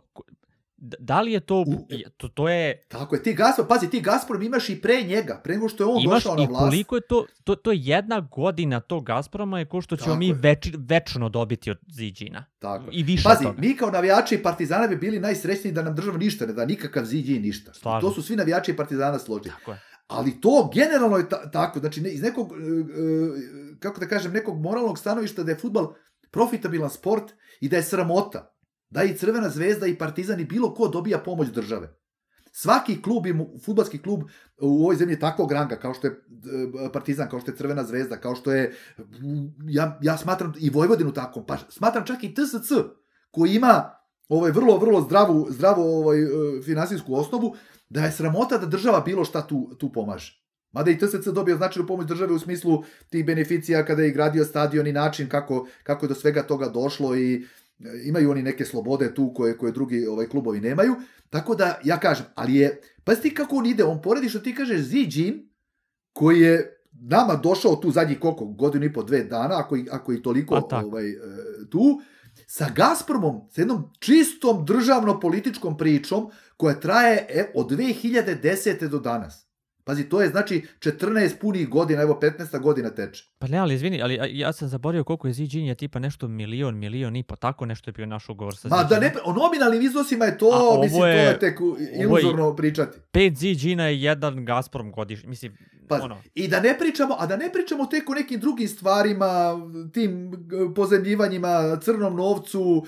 [0.99, 2.85] da li je to, u, to, to je...
[2.87, 5.87] Tako je, ti Gazprom, pazi, ti Gazprom imaš i pre njega, pre nego što je
[5.87, 6.49] on imaš došao na vlast.
[6.49, 9.97] Imaš i koliko je to, to, to je jedna godina tog Gazproma je ko što
[9.97, 12.45] ćemo mi več, večno dobiti od Ziđina.
[12.59, 13.61] Tako I više Pazi, toga.
[13.61, 17.41] mi kao navijači Partizana bi bili najsrećniji da nam država ništa ne da, nikakav Ziđin
[17.41, 17.73] ništa.
[17.73, 18.09] Stvarno.
[18.09, 19.55] To su svi navijači Partizana složili.
[19.59, 19.81] Tako je.
[20.07, 24.33] Ali to generalno je ta, tako, znači ne, iz nekog, e, e, kako da kažem,
[24.33, 25.93] nekog moralnog stanovišta da je futbal
[26.31, 28.54] profitabilan sport i da je sramota
[28.95, 31.89] da i Crvena zvezda i Partizan i bilo ko dobija pomoć države.
[32.51, 33.25] Svaki klub,
[33.65, 34.21] futbalski klub
[34.61, 38.17] u ovoj zemlji takvog ranga, kao što je e, Partizan, kao što je Crvena zvezda,
[38.17, 38.73] kao što je,
[39.67, 42.71] ja, ja smatram i Vojvodinu tako, pa smatram čak i TSC,
[43.31, 43.91] koji ima
[44.29, 46.27] ovaj vrlo, vrlo zdravu, zdravu ovaj, e,
[46.65, 47.55] finansijsku osnovu,
[47.89, 50.45] da je sramota da država bilo šta tu, tu pomaže.
[50.71, 54.87] Mada i TSC dobio značajnu pomoć države u smislu tih beneficija kada je gradio stadion
[54.87, 57.45] i način kako, kako je do svega toga došlo i
[58.05, 60.95] imaju oni neke slobode tu koje, koje drugi ovaj klubovi nemaju.
[61.29, 64.55] Tako da, ja kažem, ali je, pa ti kako on ide, on poredi što ti
[64.55, 65.49] kažeš Zijin,
[66.13, 70.13] koji je nama došao tu zadnjih koliko, godinu i po, dve dana, ako i, ako
[70.13, 71.15] i toliko ovaj, e,
[71.69, 72.01] tu,
[72.47, 78.87] sa Gazpromom, sa jednom čistom državno-političkom pričom koja traje e, od 2010.
[78.87, 79.47] do danas.
[79.83, 83.34] Pazi, to je znači 14 punih godina, evo 15 godina teče.
[83.45, 86.77] Pa ne, ali izvini, ali ja sam zaboravio koliko je Zijin je tipa nešto milion,
[86.77, 89.81] milion i po, tako nešto je bio naš ugovor sa Ma da ne, o nominalnim
[89.81, 91.59] iznosima je to, A, mislim, je, to je tek
[92.01, 92.97] iluzorno je, pričati.
[93.13, 96.17] 5 Zijina je jedan Gazprom godiš, mislim, pa, ono.
[96.35, 99.59] I da ne pričamo, a da ne pričamo tek o nekim drugim stvarima,
[99.93, 100.31] tim
[100.75, 102.85] pozemljivanjima, crnom novcu,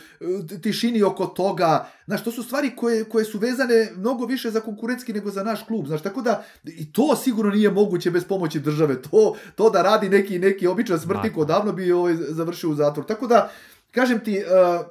[0.62, 5.13] tišini oko toga, znaš, to su stvari koje, koje su vezane mnogo više za konkurentski
[5.13, 9.02] nego za naš klub, znaš, tako da i to sigurno nije moguće bez pomoći države,
[9.02, 13.27] to, to da radi neki, neki običan smrtnik odavno bi ovaj završio u zatvor, tako
[13.27, 13.51] da,
[13.91, 14.86] kažem ti, uh,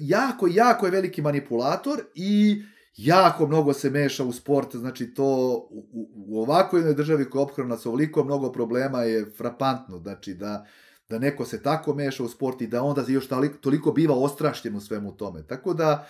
[0.00, 2.62] jako, jako je veliki manipulator i
[2.96, 5.26] jako mnogo se meša u sport, znači to
[5.70, 10.34] u, u ovakvoj jednoj državi koja je ophrana sa ovoliko mnogo problema je frapantno, znači
[10.34, 10.66] da,
[11.08, 14.76] da neko se tako meša u sport i da onda još toliko, toliko biva ostrašćen
[14.76, 15.46] u svemu tome.
[15.46, 16.08] Tako da,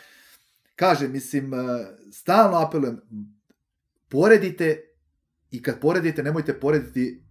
[0.77, 1.53] kažem, mislim,
[2.13, 3.01] stalno apelujem,
[4.09, 4.81] poredite
[5.51, 7.23] i kad poredite, nemojte porediti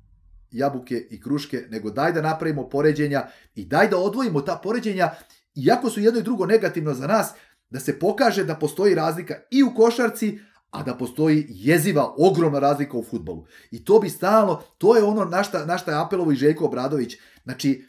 [0.51, 5.09] jabuke i kruške, nego daj da napravimo poređenja i daj da odvojimo ta poređenja,
[5.55, 7.33] iako su jedno i drugo negativno za nas,
[7.69, 12.97] da se pokaže da postoji razlika i u košarci, a da postoji jeziva, ogromna razlika
[12.97, 13.45] u futbolu.
[13.71, 16.65] I to bi stalno, to je ono na šta, na šta je apelovo i Željko
[16.65, 17.17] Obradović.
[17.43, 17.85] Znači,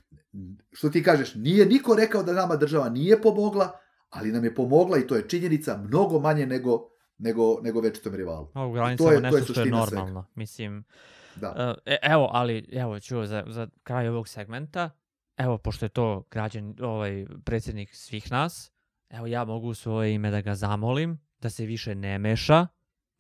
[0.73, 3.79] što ti kažeš, nije niko rekao da nama država nije pomogla,
[4.11, 8.49] ali nam je pomogla i to je činjenica mnogo manje nego, nego, nego večitom rivalu.
[8.55, 10.23] A u granicama to je, nešto to je što je normalno.
[10.23, 10.33] Svega.
[10.35, 10.85] Mislim,
[11.37, 11.75] Da.
[11.87, 14.91] E, evo, ali, evo, ću za, za kraj ovog segmenta,
[15.37, 18.73] evo, pošto je to građan, ovaj, predsjednik svih nas,
[19.11, 22.67] evo, ja mogu u svoje ime da ga zamolim, da se više ne meša,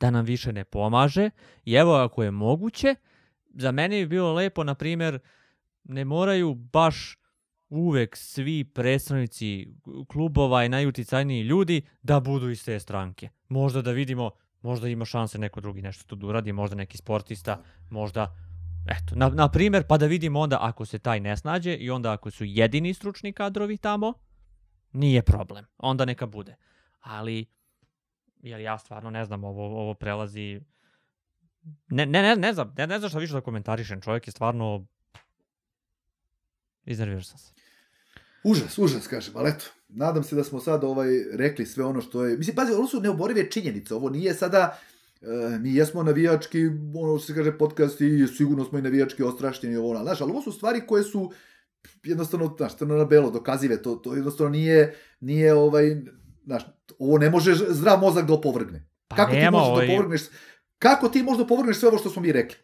[0.01, 1.31] da nam više ne pomaže,
[1.64, 2.94] i evo, ako je moguće,
[3.55, 5.18] za mene bi bilo lepo, na primjer,
[5.85, 7.18] ne moraju baš
[7.68, 9.68] uvek svi predstavnici
[10.09, 13.29] klubova i najuticajniji ljudi da budu iz te stranke.
[13.48, 14.31] Možda da vidimo,
[14.62, 18.37] možda ima šanse neko drugi nešto tu da uradi, možda neki sportista, možda
[18.87, 22.12] Eto, na, na primjer, pa da vidimo onda ako se taj ne snađe i onda
[22.12, 24.14] ako su jedini stručni kadrovi tamo,
[24.92, 25.66] nije problem.
[25.79, 26.57] Onda neka bude.
[27.01, 27.46] Ali,
[28.42, 30.61] jer ja stvarno ne znam, ovo, ovo prelazi...
[31.88, 34.01] Ne, ne, ne, ne znam, ne, ne znam šta više da komentarišem.
[34.01, 34.87] Čovjek je stvarno...
[36.85, 37.53] Iznervirao sam se.
[38.44, 39.64] Užas, užas, kažem, ali eto,
[39.95, 42.37] nadam se da smo sad ovaj, rekli sve ono što je...
[42.37, 44.79] Mislim, pazi, ovo su neoborive činjenice, ovo nije sada...
[45.23, 49.77] E, mi jesmo navijački, ono što se kaže podcast i sigurno smo i navijački ostrašćeni,
[49.77, 51.33] ovo, znaš, ali ovo su stvari koje su
[52.05, 55.97] jednostavno, znaš, crno na belo, dokazive, to, to jednostavno nije, nije ovaj,
[56.45, 56.63] znaš,
[56.99, 58.89] ovo ne može zdrav mozak da opovrgne.
[59.09, 60.23] Pa kako ti nema možeš ovaj- da opovrgneš,
[60.79, 62.57] kako ti možeš da opovrgneš sve ovo što smo mi rekli?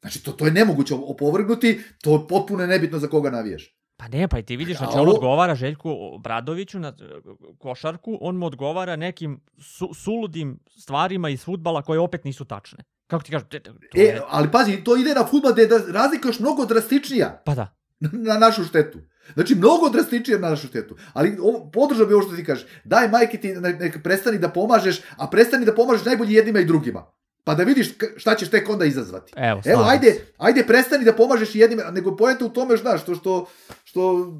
[0.00, 3.81] Znači, to, to je nemoguće opovrgnuti, to je potpuno nebitno za koga navijaš.
[3.96, 6.92] Pa ne, pa i ti vidiš, znači on odgovara Željku Bradoviću na e,
[7.58, 12.84] košarku, on mu odgovara nekim su, suludim stvarima iz futbala koje opet nisu tačne.
[13.06, 16.28] Kako ti To E, je, ali pazi, to ide na futbol gde je da razlika
[16.28, 17.74] još mnogo drastičnija pa da.
[18.28, 18.98] na našu štetu.
[19.34, 20.96] Znači, mnogo drastičnije na našu štetu.
[21.12, 22.66] Ali ovo, podržao bi ovo što ti kažeš.
[22.84, 26.64] Daj, majke, ti ne, nek prestani da pomažeš, a prestani da pomažeš najbolje jednima i
[26.64, 27.06] drugima.
[27.44, 29.32] Pa da vidiš šta ćeš tek onda izazvati.
[29.36, 33.14] Evo, Evo, ajde, ajde prestani da pomažeš i jednima, nego pojenta u tome, znaš, što,
[33.14, 33.46] što,
[33.84, 34.32] što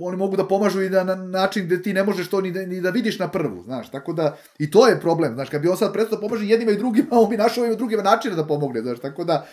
[0.00, 2.66] oni mogu da pomažu i da na način gde ti ne možeš to ni da,
[2.66, 5.68] ni da vidiš na prvu, znaš, tako da, i to je problem, znaš, kad bi
[5.68, 8.46] on sad prestao da pomaže jednima i drugima, on bi našao i drugima načina da
[8.46, 9.46] pomogne, znaš, tako da,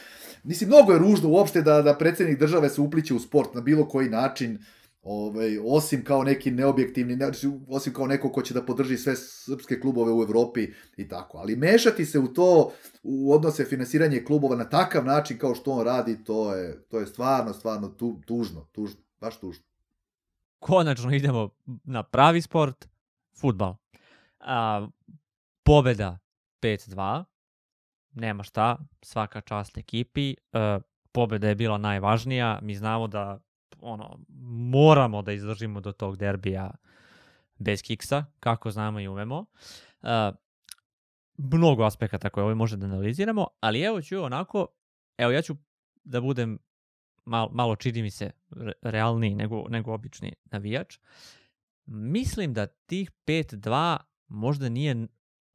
[0.44, 3.88] mislim, mnogo je ružno uopšte da, da predsjednik države se upliće u sport na bilo
[3.88, 4.60] koji način,
[5.02, 7.32] ovaj, osim kao neki neobjektivni, ne,
[7.68, 11.38] osim kao neko ko će da podrži sve srpske klubove u Evropi i tako.
[11.38, 12.72] Ali mešati se u to,
[13.04, 17.08] u odnose finansiranje klubova na takav način kao što on radi, to je, to je
[17.08, 19.64] stvarno, stvarno tu, tužno, tužno, baš tužno.
[20.60, 21.50] Konačno idemo
[21.84, 22.88] na pravi sport,
[23.36, 23.76] futbal.
[24.40, 24.88] A,
[25.64, 26.18] pobeda
[26.62, 27.24] 5-2,
[28.14, 30.32] nema šta, svaka čast ekipi.
[30.32, 30.80] E,
[31.12, 33.40] pobeda je bila najvažnija, mi znamo da
[33.82, 34.20] ono,
[34.72, 36.72] moramo da izdržimo do tog derbija
[37.58, 39.46] bez kiksa, kako znamo i umemo.
[40.02, 40.32] E,
[41.38, 44.68] mnogo aspekata koje ovo može da analiziramo, ali evo ću onako,
[45.18, 45.56] evo ja ću
[46.04, 46.60] da budem
[47.26, 51.00] malo, malo čini mi se re- realniji nego, nego obični navijač.
[51.86, 55.08] Mislim da tih 5-2 možda nije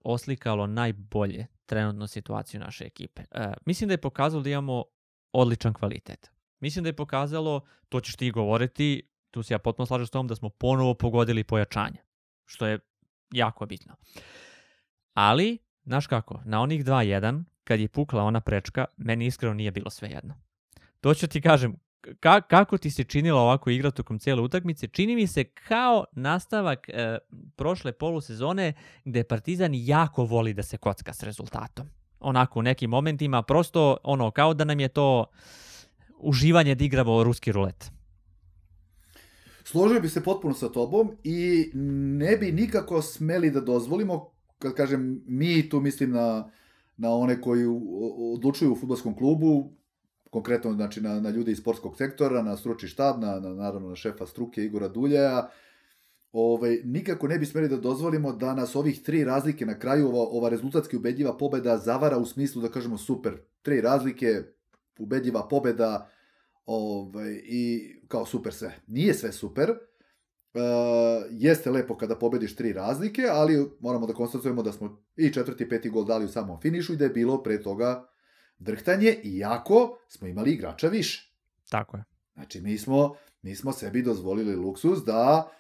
[0.05, 3.23] oslikalo najbolje trenutnu situaciju naše ekipe.
[3.31, 4.85] E, mislim da je pokazalo da imamo
[5.33, 6.34] odličan kvalitet.
[6.65, 10.27] Mislim da je pokazalo, to ćeš ti govoriti, tu se ja potpuno slažem s tom,
[10.27, 12.01] da smo ponovo pogodili pojačanje,
[12.45, 12.79] što je
[13.33, 13.95] jako bitno.
[15.15, 19.91] Ali, znaš kako, na onih 2-1, kad je pukla ona prečka, meni iskreno nije bilo
[19.91, 20.35] sve jedno.
[21.01, 21.77] To ću ti kažem,
[22.21, 26.89] ka, kako ti se činilo ovako igra tokom cijele utakmice, čini mi se kao nastavak
[26.89, 27.19] e,
[27.57, 28.73] prošle polusezone
[29.05, 31.87] gde Partizan jako voli da se kocka s rezultatom.
[32.21, 35.27] Onako u nekim momentima, prosto ono, kao da nam je to
[36.25, 37.91] uživanje da igramo ruski rulet.
[39.65, 41.71] Složio bi se potpuno sa tobom i
[42.19, 46.51] ne bi nikako smeli da dozvolimo, kad kažem mi, tu mislim na,
[46.97, 47.67] na one koji
[48.35, 49.73] odlučuju u futbolskom klubu,
[50.31, 53.97] konkretno znači na, na ljude iz sportskog sektora, na stručni štab, na, na, naravno na
[53.97, 55.49] šefa struke Igora Duljaja,
[56.33, 60.27] ovaj, nikako ne bi smeli da dozvolimo da nas ovih tri razlike na kraju, ova,
[60.31, 64.43] ova rezultatski ubedljiva pobeda zavara u smislu da kažemo super, tri razlike,
[64.99, 66.09] ubedljiva pobeda,
[66.65, 68.75] ovaj, i kao super sve.
[68.87, 69.75] Nije sve super,
[70.55, 70.61] Uh,
[71.31, 75.69] jeste lepo kada pobediš tri razlike, ali moramo da konstatujemo da smo i četvrti i
[75.69, 78.09] peti gol dali u samom finišu i da je bilo pre toga
[78.59, 81.35] drhtanje, iako smo imali igrača više.
[81.71, 82.05] Tako je.
[82.35, 85.51] Znači, mi smo, mi smo sebi dozvolili luksus da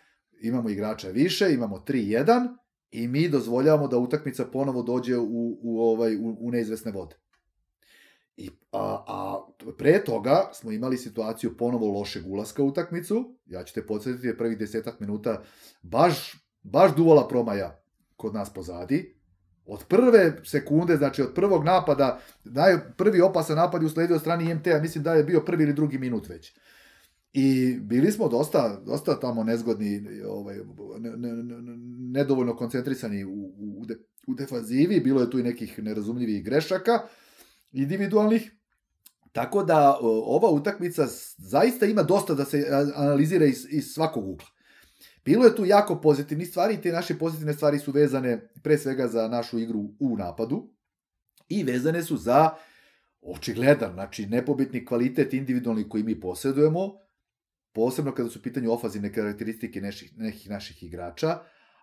[0.43, 2.57] imamo igrača više, imamo 3-1
[2.91, 7.17] i mi dozvoljavamo da utakmica ponovo dođe u, u, ovaj, u, u neizvesne vode.
[8.37, 9.47] I, a, a
[9.79, 13.37] pre toga smo imali situaciju ponovo lošeg ulaska u utakmicu.
[13.47, 15.43] Ja ću te podsjetiti je prvih desetak minuta
[15.83, 17.81] baš, baš duvala promaja
[18.17, 19.15] kod nas pozadi.
[19.67, 24.51] Od prve sekunde, znači od prvog napada, naj, prvi opasan napad je usledio od strani
[24.51, 26.57] IMT-a, mislim da je bio prvi ili drugi minut već.
[27.33, 30.57] I bili smo dosta, dosta tamo nezgodni, ovaj,
[30.99, 31.77] ne, ne, ne,
[32.13, 33.87] nedovoljno koncentrisani u, u,
[34.27, 36.93] u defanzivi, bilo je tu i nekih nerazumljivih grešaka
[37.75, 38.51] individualnih,
[39.35, 41.07] Tako da ova utakmica
[41.39, 44.47] zaista ima dosta da se analizira iz, iz svakog ugla.
[45.25, 49.09] Bilo je tu jako pozitivnih stvari i te naše pozitivne stvari su vezane pre svega
[49.09, 50.71] za našu igru u napadu
[51.49, 52.51] i vezane su za
[53.23, 56.93] očigledan, znači nepobitni kvalitet individualni koji mi posjedujemo,
[57.73, 61.39] posebno kada su u pitanju ofazivne karakteristike nekih, nekih naših igrača,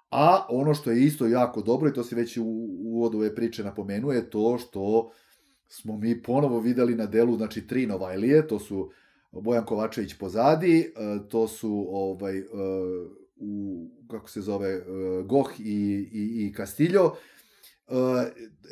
[0.10, 2.46] a ono što je isto jako dobro, i to se već u
[2.84, 5.12] uvodu ove priče napomenuje, je to što
[5.72, 8.92] smo mi ponovo videli na delu, znači, tri Novajlije, to su
[9.32, 12.44] Bojan Kovačević pozadi, e, to su ovaj, e,
[13.36, 14.84] u, kako se zove, e,
[15.26, 15.64] Goh i,
[16.12, 17.16] i, i Castillo,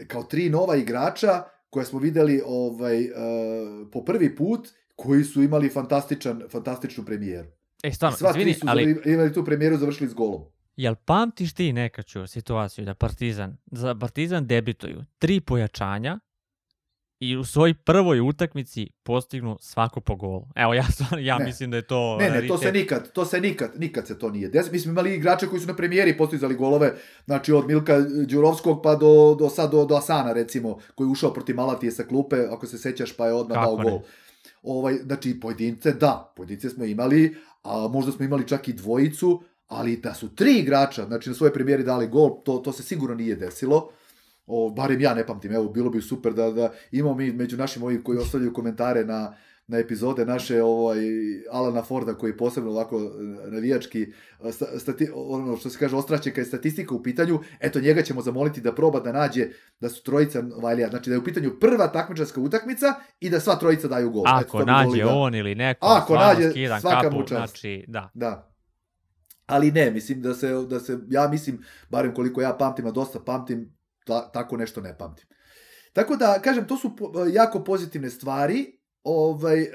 [0.07, 3.09] kao tri nova igrača koje smo videli ovaj,
[3.91, 7.47] po prvi put, koji su imali fantastičan, fantastičnu premijeru.
[7.83, 9.01] E, stvarno, Sva izvini, tri su ali...
[9.05, 10.41] imali tu premijeru završili s golom.
[10.75, 16.19] Jel pamtiš ti nekaču situaciju da Partizan, za Partizan debituju tri pojačanja
[17.19, 20.45] i u svojoj prvoj utakmici postignu svako po golu.
[20.55, 20.85] Evo, ja,
[21.29, 21.45] ja ne.
[21.45, 22.17] mislim da je to...
[22.19, 24.73] Ne, ne, to se nikad, to se nikad, nikad se to nije desilo.
[24.73, 26.93] Mi smo imali igrače koji su na premijeri postizali golove,
[27.25, 31.33] znači od Milka Đurovskog pa do, do, sad do, do Asana, recimo, koji je ušao
[31.33, 33.89] protiv Malatije sa klupe, ako se sećaš, pa je odmah Kako dao ne?
[33.89, 33.99] gol.
[34.63, 39.97] Ovaj, znači, pojedince, da, pojedince smo imali, a možda smo imali čak i dvojicu, ali
[39.97, 43.35] da su tri igrača, znači na svoje premijeri dali gol, to, to se sigurno nije
[43.35, 43.91] desilo.
[44.51, 47.83] O, barem ja ne pamtim, evo, bilo bi super da, da imamo mi među našim
[47.83, 49.35] ovim koji ostavljaju komentare na,
[49.67, 50.97] na epizode naše ovaj
[51.51, 56.31] Alana Forda koji je posebno ovako e, navijački e, stati, ono što se kaže ostraće
[56.31, 59.47] kad je statistika u pitanju, eto njega ćemo zamoliti da proba da nađe
[59.79, 63.55] da su trojica Vajlija, znači da je u pitanju prva takmičarska utakmica i da sva
[63.55, 64.23] trojica daju gol.
[64.25, 65.13] Ako eto, nađe da...
[65.13, 67.53] on ili neko, ako nađe svaka kapu, mu čast.
[67.53, 68.09] Znači, da.
[68.13, 68.51] Da.
[69.45, 73.19] Ali ne, mislim da se, da se, ja mislim, barem koliko ja pamtim, a dosta
[73.19, 73.78] pamtim,
[74.09, 75.27] ta, tako nešto ne pamtim.
[75.93, 76.91] Tako da, kažem, to su
[77.33, 79.69] jako pozitivne stvari, ovaj, uh,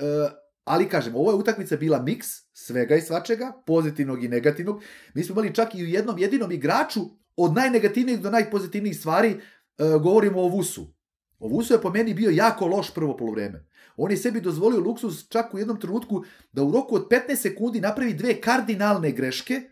[0.64, 4.82] ali kažem, ovo je utakmica bila miks svega i svačega, pozitivnog i negativnog.
[5.14, 7.00] Mi smo imali čak i u jednom jedinom igraču
[7.36, 10.94] od najnegativnijih do najpozitivnijih stvari, uh, govorimo o Vusu.
[11.38, 13.66] O Vusu je po meni bio jako loš prvo polovreme.
[13.96, 17.80] On je sebi dozvolio luksus čak u jednom trenutku da u roku od 15 sekundi
[17.80, 19.62] napravi dve kardinalne greške,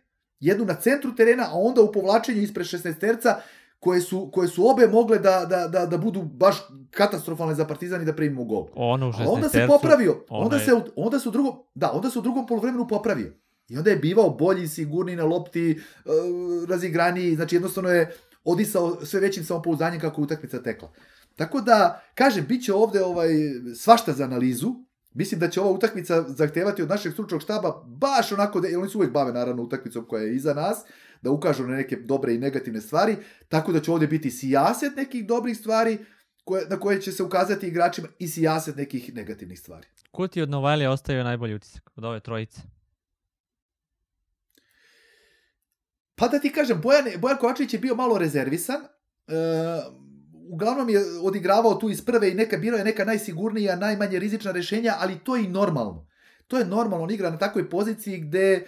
[0.40, 3.40] jednu na centru terena, a onda u povlačenju ispred 16 terca,
[3.82, 6.56] koje su, koje su obe mogle da, da, da, da budu baš
[6.90, 8.66] katastrofalne za Partizan i da primimo gol.
[8.74, 10.24] Ono u onda se popravio.
[10.28, 13.32] Onda, se, onda se u drugom, da, onda se u drugom polovremenu popravio.
[13.68, 16.12] I onda je bivao bolji, sigurniji na lopti, uh,
[16.68, 18.14] razigraniji, znači jednostavno je
[18.44, 20.92] odisao sve većim samopouzdanjem kako je utakmica tekla.
[21.36, 23.30] Tako da, kažem, bit će ovde ovaj,
[23.76, 24.74] svašta za analizu.
[25.14, 28.98] Mislim da će ova utakmica zahtevati od našeg stručnog štaba baš onako, da, oni su
[28.98, 30.84] uvek bave naravno utakmicom koja je iza nas,
[31.22, 33.16] da ukažu na neke dobre i negativne stvari,
[33.48, 35.98] tako da će ovde biti sijaset nekih dobrih stvari
[36.44, 39.86] koje, na koje će se ukazati igračima i sijaset nekih negativnih stvari.
[40.10, 42.60] Ko ti od Novajlija ostavio najbolji utisak od ove trojice?
[46.14, 49.34] Pa da ti kažem, Bojan, Bojan Kovačević je bio malo rezervisan, e,
[50.48, 54.94] uglavnom je odigravao tu iz prve i neka bilo je neka najsigurnija, najmanje rizična rešenja,
[54.98, 56.06] ali to je i normalno.
[56.46, 58.66] To je normalno, on igra na takvoj poziciji gde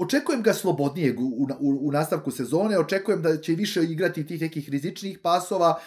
[0.00, 4.68] očekujem ga slobodnijeg u, u, u nastavku sezone, očekujem da će više igrati tih nekih
[4.68, 5.80] rizičnih pasova,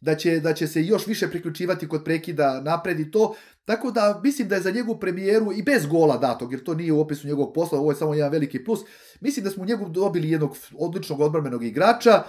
[0.00, 4.20] da će, da će se još više priključivati kod prekida napred i to, tako da
[4.24, 7.26] mislim da je za njegovu premijeru i bez gola datog, jer to nije u opisu
[7.26, 8.80] njegovog posla, ovo je samo jedan veliki plus,
[9.20, 12.22] mislim da smo u njegu dobili jednog odličnog odbrmenog igrača,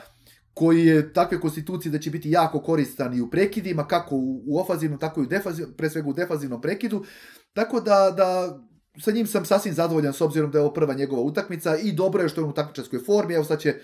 [0.53, 4.59] koji je takve konstitucije da će biti jako koristan i u prekidima, kako u, u
[4.59, 7.05] ofazivnom, tako i u defazivnom, pre svega u defazivnom prekidu,
[7.53, 8.59] tako da, da
[8.99, 12.23] sa njim sam sasvim zadovoljan s obzirom da je ovo prva njegova utakmica i dobro
[12.23, 13.75] je što je u takmičarskoj formi, evo sad će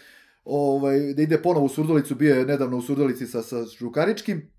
[0.45, 4.51] ovaj, da ide ponovo u Surdolicu, bio je nedavno u Surdolici sa, sa Žukaričkim,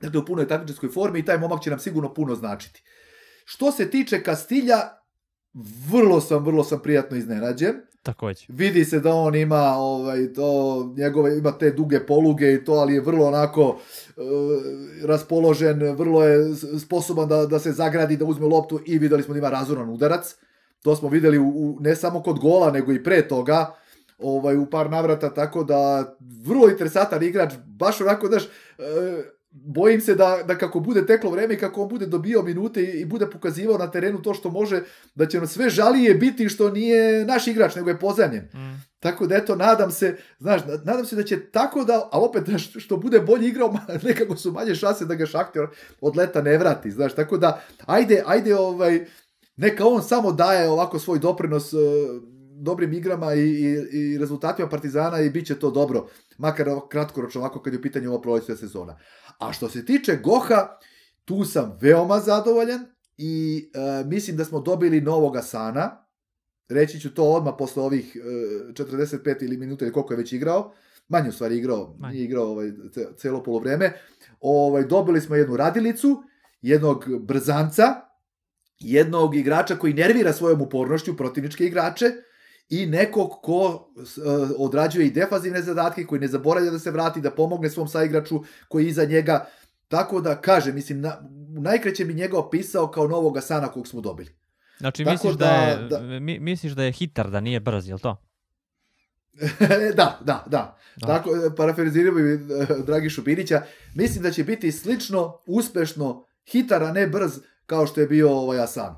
[0.00, 2.82] dakle u punoj takmičarskoj formi i taj momak će nam sigurno puno značiti.
[3.44, 4.78] Što se tiče Kastilja,
[5.90, 7.74] vrlo sam, vrlo sam prijatno iznenađen.
[8.02, 8.46] Takođe.
[8.48, 12.94] Vidi se da on ima ovaj to njegove ima te duge poluge i to, ali
[12.94, 13.78] je vrlo onako
[14.16, 14.22] e,
[15.06, 16.54] raspoložen, vrlo je
[16.86, 20.34] sposoban da, da se zagradi, da uzme loptu i videli smo da ima razoran udarac.
[20.82, 23.74] To smo videli u, u, ne samo kod gola, nego i pre toga
[24.18, 26.14] ovaj, u par navrata, tako da
[26.46, 28.48] vrlo interesantan igrač, baš onako, daš, e,
[29.52, 33.00] bojim se da, da kako bude teklo vreme i kako on bude dobio minute i,
[33.00, 34.82] i bude pokazivao na terenu to što može,
[35.14, 38.44] da će nam sve žalije biti što nije naš igrač, nego je pozemljen.
[38.44, 38.82] Mm.
[39.00, 42.58] Tako da eto, nadam se, znaš, nadam se da će tako da, ali opet da
[42.58, 43.74] što bude bolje igrao,
[44.08, 45.66] nekako su manje šanse da ga Šahter
[46.00, 49.06] od leta ne vrati, znaš, tako da, ajde, ajde, ovaj,
[49.56, 51.80] neka on samo daje ovako svoj doprinos uh,
[52.62, 56.06] dobrim igrama i, i, i rezultatima Partizana i bit će to dobro,
[56.38, 58.98] makar kratkoročno ovako kad je u pitanju ova prolećna sezona.
[59.42, 60.78] A što se tiče Goha,
[61.24, 62.86] Tu sam veoma zadovoljan
[63.18, 66.04] i e, mislim da smo dobili novog Asana.
[66.68, 68.20] Reći ću to odmah posle ovih e,
[68.72, 70.72] 45 ili minuta ili koliko je već igrao.
[71.08, 72.12] Manje u stvari igrao, Manje.
[72.14, 73.92] nije igrao ovaj, ce- celo polovreme.
[74.40, 76.22] Ovaj, dobili smo jednu radilicu,
[76.62, 77.84] jednog brzanca,
[78.78, 82.12] jednog igrača koji nervira svojom upornošću protivničke igrače
[82.72, 84.20] i nekog ko e,
[84.58, 88.36] odrađuje i defazivne zadatke, koji ne zaboravlja da se vrati, da pomogne svom saigraču
[88.68, 89.46] koji je iza njega.
[89.88, 91.16] Tako da, kaže, mislim, na,
[91.50, 94.30] najkreće bi njega opisao kao novog Asana kog smo dobili.
[94.78, 97.88] Znači, Tako misliš da, da- je, da- Mi, misliš da je hitar, da nije brz,
[97.88, 98.16] jel to?
[99.96, 100.76] da, da, da.
[100.96, 101.06] Da.
[101.06, 102.38] Tako, e, parafrazirao bi e,
[102.78, 103.62] Dragi Šupinića.
[103.94, 108.60] Mislim da će biti slično, uspešno, hitar, a ne brz, kao što je bio ovaj
[108.60, 108.94] Asan.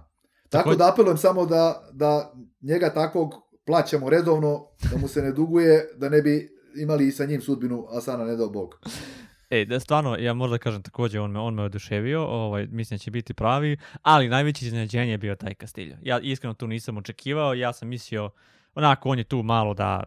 [0.48, 3.34] Tako Takođe- da apelujem samo da, da njega takvog
[3.66, 7.86] plaćamo redovno, da mu se ne duguje, da ne bi imali i sa njim sudbinu
[7.90, 8.80] Asana, ne dao Bog.
[9.50, 13.02] Ej, da stvarno, ja možda kažem takođe, on me, on me oduševio, ovaj, mislim da
[13.02, 15.96] će biti pravi, ali najveće iznenađenje je bio taj Castillo.
[16.02, 18.30] Ja iskreno tu nisam očekivao, ja sam mislio,
[18.74, 20.04] onako, on je tu malo da,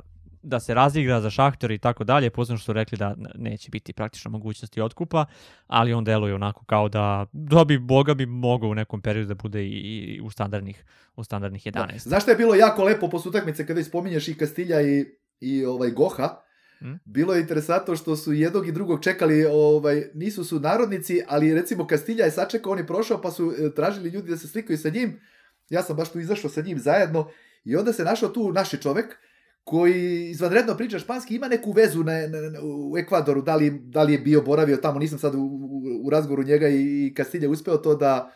[0.47, 3.93] da se razigra za šahtor i tako dalje, poznam što su rekli da neće biti
[3.93, 5.25] praktično mogućnosti otkupa,
[5.67, 9.35] ali on deluje onako kao da, da bi Boga bi mogao u nekom periodu da
[9.35, 10.85] bude i, i u standardnih,
[11.15, 11.97] u standardnih 11.
[11.97, 15.05] Znaš šta je bilo jako lepo posle utakmice kada već spominješ i Kastilja i,
[15.39, 16.47] i ovaj Goha?
[16.81, 16.93] Mm.
[17.05, 21.87] Bilo je interesantno što su jednog i drugog čekali, ovaj, nisu su narodnici, ali recimo
[21.87, 24.89] Kastilja je sačekao, on je prošao, pa su e, tražili ljudi da se slikaju sa
[24.89, 25.19] njim.
[25.69, 27.29] Ja sam baš tu izašao sa njim zajedno
[27.63, 29.17] i onda se našao tu naši čovek
[29.67, 34.03] koji izvanredno priča španski, ima neku vezu na, na, na- u Ekvadoru, da li, da
[34.03, 37.49] li je bio boravio tamo, nisam sad u, u, u razgovoru njega i, i Kastilja
[37.49, 38.31] uspeo to da,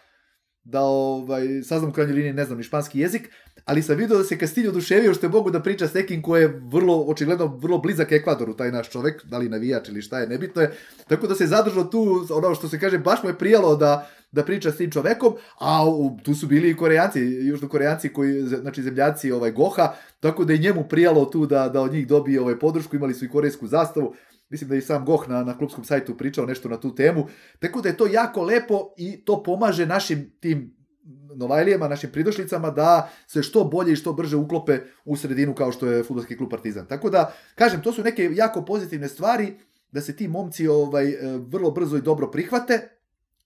[0.63, 3.29] da ovaj, saznam u krajnjoj liniji, ne znam ni španski jezik,
[3.65, 6.37] ali sam vidio da se Castillo oduševio što je mogu da priča s nekim ko
[6.37, 10.27] je vrlo, očigledno, vrlo blizak Ekvadoru, taj naš čovek, da li navijač ili šta je,
[10.27, 10.71] nebitno je,
[11.07, 14.43] tako da se zadržao tu, ono što se kaže, baš mu je prijalo da, da
[14.43, 19.31] priča s tim čovekom, a u, tu su bili i korejanci, južnokorejanci koji, znači zemljaci
[19.31, 22.95] ovaj Goha, tako da je njemu prijalo tu da, da od njih dobije ovaj podršku,
[22.95, 24.13] imali su i korejsku zastavu,
[24.51, 27.27] mislim da je i sam Goh na, na klubskom sajtu pričao nešto na tu temu,
[27.59, 30.81] tako da je to jako lepo i to pomaže našim tim
[31.35, 35.87] Novajlijama, našim pridošlicama da se što bolje i što brže uklope u sredinu kao što
[35.87, 36.87] je fudbalski klub Partizan.
[36.87, 39.53] Tako da, kažem, to su neke jako pozitivne stvari
[39.91, 43.01] da se ti momci ovaj e, vrlo brzo i dobro prihvate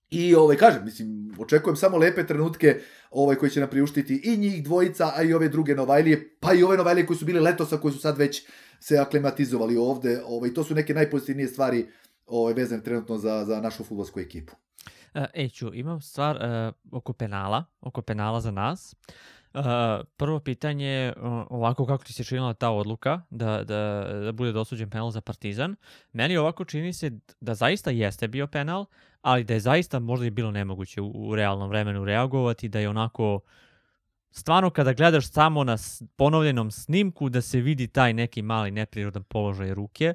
[0.09, 2.79] I ovaj kažem, mislim, očekujem samo lepe trenutke
[3.11, 6.63] ovaj koji će nam priuštiti i njih dvojica, a i ove druge Novajlije, pa i
[6.63, 8.47] ove Novajlije koji su bili letosa, koji su sad već
[8.79, 10.21] se aklimatizovali ovde.
[10.25, 11.87] Ovaj to su neke najpozitivnije stvari
[12.25, 14.53] ovaj vezane trenutno za za našu fudbalsku ekipu.
[15.13, 18.95] E, Ej, ču, imam stvar e, oko penala, oko penala za nas.
[19.53, 19.59] E,
[20.17, 21.13] prvo pitanje je
[21.49, 25.75] ovako kako ti se činila ta odluka da, da, da bude dosuđen penal za Partizan.
[26.13, 27.11] Meni ovako čini se
[27.41, 28.85] da zaista jeste bio penal,
[29.21, 32.89] ali da je zaista možda i bilo nemoguće u, u realnom vremenu reagovati, da je
[32.89, 33.39] onako
[34.37, 35.77] stvarno kada gledaš samo na
[36.15, 40.13] ponovljenom snimku da se vidi taj neki mali neprirodan položaj ruke.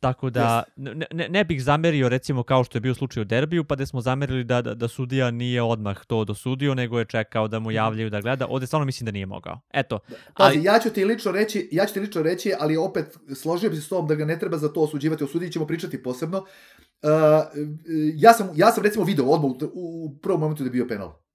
[0.00, 3.64] Tako da ne, ne, ne bih zamerio recimo kao što je bio slučaj u derbiju
[3.64, 7.48] pa da smo zamerili da, da, da sudija nije odmah to dosudio nego je čekao
[7.48, 8.46] da mu javljaju da gleda.
[8.46, 9.60] Ovde stvarno mislim da nije mogao.
[9.72, 13.18] Eto, Pazi, Ali- ja ću ti lično reći, ja ću ti lično reći, ali opet
[13.34, 15.66] složio bi se s tobom da ga ne treba za to osuđivati, o sudiji ćemo
[15.66, 16.38] pričati posebno.
[16.38, 17.10] Uh,
[18.14, 21.25] ja, sam, ja sam recimo video odmah u, u prvom momentu da je bio penal.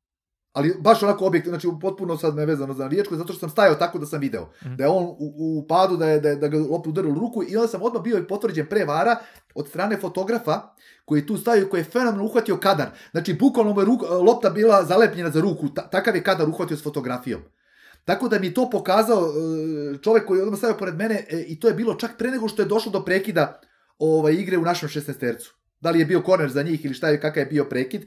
[0.54, 3.99] Ali baš onako objektivno, znači potpuno sad nevezano za navijačko, zato što sam stajao tako
[3.99, 4.49] da sam video.
[4.66, 4.76] Mhm.
[4.76, 7.20] Da je on u, u padu, da je, da, je, da ga lopta udarila u
[7.20, 9.16] ruku i onda sam odmah bio i potvrđen pre vara
[9.56, 10.62] od strane fotografa
[11.06, 12.89] koji je tu stavio, koji je fenomenalno uhvatio kadar.
[13.12, 16.78] Znači, bukvalno mu je ruk, lopta bila zalepljena za ruku, ta, takav je kadar uhvatio
[16.78, 17.41] s fotografijom.
[18.06, 21.60] Tako da mi to pokazao e, čovek koji je odmah stavio pored mene e, i
[21.60, 23.60] to je bilo čak pre nego što je došlo do prekida
[23.99, 25.56] ovaj, igre u našem 16-tercu.
[25.80, 28.06] Da li je bio koner za njih ili šta je, kakav je bio prekid.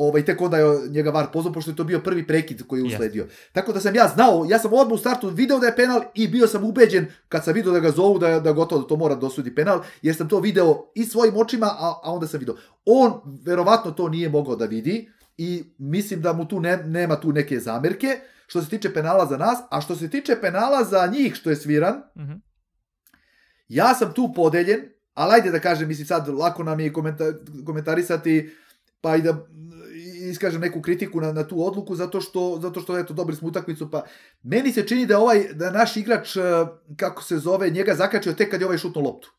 [0.00, 2.84] Ovaj, tek onda je njega VAR pozvao, pošto je to bio prvi prekid koji je
[2.94, 3.26] usledio.
[3.52, 6.28] Tako da sam ja znao, ja sam odmah u startu video da je penal i
[6.28, 9.14] bio sam ubeđen kad sam video da ga zovu da, da gotovo da to mora
[9.14, 12.54] dosudi penal, jer sam to video i svojim očima, a, a onda sam video.
[12.84, 13.12] On
[13.44, 17.60] verovatno to nije mogao da vidi i mislim da mu tu ne, nema tu neke
[17.60, 21.50] zamerke što se tiče penala za nas, a što se tiče penala za njih što
[21.50, 22.32] je sviran, Mhm.
[23.68, 24.80] ja sam tu podeljen,
[25.14, 27.24] ali ajde da kažem, mislim sad lako nam je i komenta,
[27.66, 28.50] komentarisati,
[29.00, 29.67] pa i da mm,
[30.30, 33.90] iskažem neku kritiku na, na tu odluku zato što zato što eto dobili smo utakmicu
[33.90, 34.04] pa
[34.42, 36.40] meni se čini da ovaj da naš igrač eh,
[36.96, 39.32] kako se zove njega zakačio tek kad je ovaj šutnuo loptu.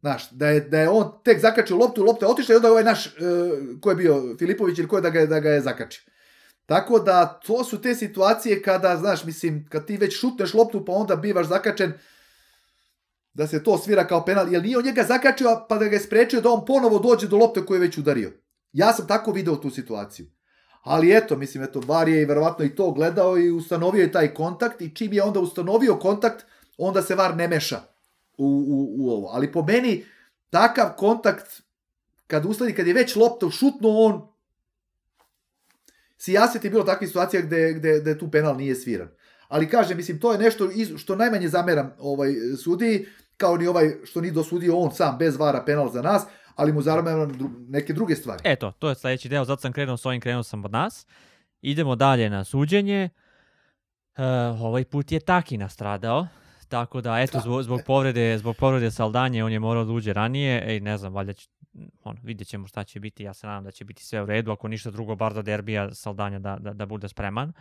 [0.00, 2.84] Znaš, da je, da je on tek zakačio loptu, lopta je otišla i onda ovaj
[2.84, 3.12] naš, uh,
[3.80, 6.02] ko je bio, Filipović ili ko je da ga, je- da ga je zakačio.
[6.66, 10.92] Tako da, to su te situacije kada, znaš, mislim, kad ti već šutneš loptu pa
[10.92, 11.92] onda bivaš zakačen,
[13.34, 16.00] da se to svira kao penal, jer nije on njega zakačio pa da ga je
[16.00, 18.32] sprečio da on ponovo dođe do lopte koju je već udario.
[18.72, 20.26] Ja sam tako video tu situaciju.
[20.82, 24.34] Ali eto, mislim, eto, Bar je i verovatno i to gledao i ustanovio je taj
[24.34, 26.44] kontakt i čim je onda ustanovio kontakt,
[26.78, 27.80] onda se Var ne meša
[28.38, 29.28] u, u, u ovo.
[29.28, 30.04] Ali po meni,
[30.50, 31.62] takav kontakt,
[32.26, 34.28] kad usledi, kad je već lopta šutno on,
[36.18, 39.08] si jaset je bilo takva situacija gde, gde, gde tu penal nije sviran.
[39.48, 43.06] Ali kaže, mislim, to je nešto iz, što najmanje zameram ovaj sudiji,
[43.36, 46.22] kao ni ovaj što ni dosudio on sam bez vara penal za nas,
[46.58, 47.32] ali mu zameram
[47.68, 48.42] neke druge stvari.
[48.44, 51.06] Eto, to je sledeći deo, zato sam krenuo s ovim, krenuo sam od nas.
[51.62, 53.08] Idemo dalje na suđenje.
[54.18, 54.24] Uh,
[54.60, 56.26] ovaj put je Taki nastradao.
[56.68, 60.64] Tako da, eto, zbog, zbog povrede, zbog povrede Saldanje, on je morao da uđe ranije,
[60.66, 61.48] ej, ne znam, valjda će,
[62.04, 64.52] on, vidjet ćemo šta će biti, ja se nadam da će biti sve u redu,
[64.52, 67.52] ako ništa drugo, bar do derbija Saldanja da, da, da bude spreman.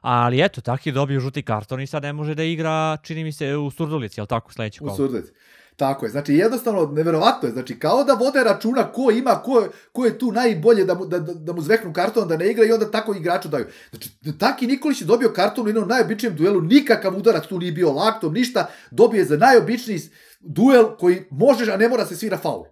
[0.00, 3.32] Ali eto, tako je dobio žuti karton i sad ne može da igra, čini mi
[3.32, 4.92] se, u Surdulici, jel tako, sledeći kolo?
[4.92, 5.32] U Surdulici.
[5.80, 10.04] Tako je, znači jednostavno neverovatno je, znači kao da vode računa ko ima, ko, ko
[10.04, 12.72] je tu najbolje da mu, da, da, da mu zveknu karton da ne igra i
[12.72, 13.64] onda tako igraču daju.
[13.90, 17.92] Znači, Taki Nikolić je dobio karton u jednom najobičnijem duelu, nikakav udarac tu nije bio
[17.92, 20.00] laktom, ništa, dobije za najobičniji
[20.40, 22.64] duel koji možeš, a ne mora se svira faul.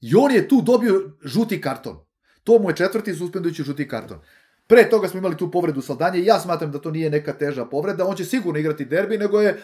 [0.00, 1.96] I on je tu dobio žuti karton.
[2.44, 4.18] To mu je četvrti suspendujući žuti karton.
[4.66, 8.06] Pre toga smo imali tu povredu Saldanje ja smatram da to nije neka teža povreda,
[8.06, 9.62] on će sigurno igrati derbi, nego je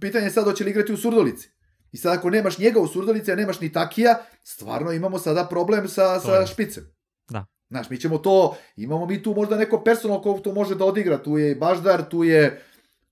[0.00, 1.55] pitanje sad hoće li igrati u Surdolici.
[1.96, 5.88] I sad ako nemaš njega u Surdolici, a nemaš ni Takija, stvarno imamo sada problem
[5.88, 6.84] sa, sa špicem.
[7.30, 7.46] Da.
[7.70, 11.22] Znaš, mi ćemo to, imamo mi tu možda neko personal ko to može da odigra,
[11.22, 12.62] tu je i Baždar, tu je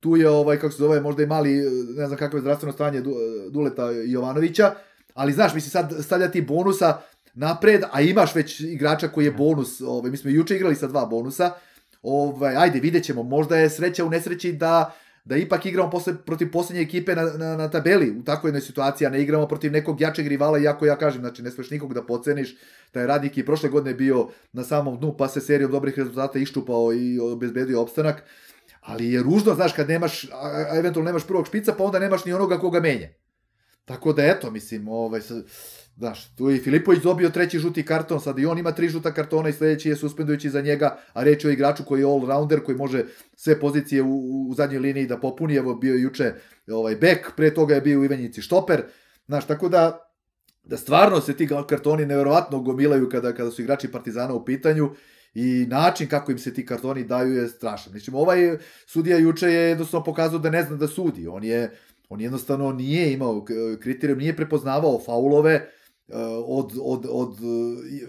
[0.00, 1.52] tu je ovaj kako se zove možda i mali
[1.96, 3.02] ne znam kakvo je zdravstveno stanje
[3.50, 4.74] Duleta Jovanovića,
[5.14, 7.00] ali znaš, misli sad stavljati bonusa
[7.34, 11.06] napred, a imaš već igrača koji je bonus, ovaj, mi smo juče igrali sa dva
[11.06, 11.52] bonusa,
[12.02, 14.94] ovaj, ajde, vidjet ćemo, možda je sreća u nesreći da
[15.24, 18.10] da ipak igramo posle, protiv poslednje ekipe na, na, na tabeli.
[18.10, 21.42] U takvoj jednoj situaciji, a ne igramo protiv nekog jačeg rivala, iako ja kažem, znači
[21.42, 22.56] ne smeš nikog da poceniš,
[22.92, 26.92] taj radnik i prošle godine bio na samom dnu, pa se serijom dobrih rezultata iščupao
[26.92, 28.22] i obezbedio opstanak,
[28.80, 32.32] ali je ružno, znaš, kad nemaš, a eventualno nemaš prvog špica, pa onda nemaš ni
[32.32, 33.08] onoga koga menja.
[33.84, 35.20] Tako da, eto, mislim, ovaj,
[35.96, 39.48] Znaš, tu je Filipović dobio treći žuti karton, sad i on ima tri žuta kartona
[39.48, 42.76] i sledeći je suspendujući za njega, a reč je o igraču koji je all-rounder, koji
[42.76, 43.04] može
[43.36, 46.34] sve pozicije u, u zadnjoj liniji da popuni, evo bio je juče
[46.68, 48.82] ovaj, bek, pre toga je bio u Ivanjici štoper,
[49.26, 49.98] znaš, tako da,
[50.64, 54.90] da stvarno se ti kartoni neverovatno gomilaju kada, kada su igrači Partizana u pitanju
[55.34, 57.90] i način kako im se ti kartoni daju je strašan.
[57.90, 61.70] Znači, ovaj sudija juče je jednostavno pokazao da ne zna da sudi, on je
[62.08, 63.44] on jednostavno nije imao
[63.80, 65.70] kriterijum, nije prepoznavao faulove,
[66.46, 68.06] od, od, od, eh,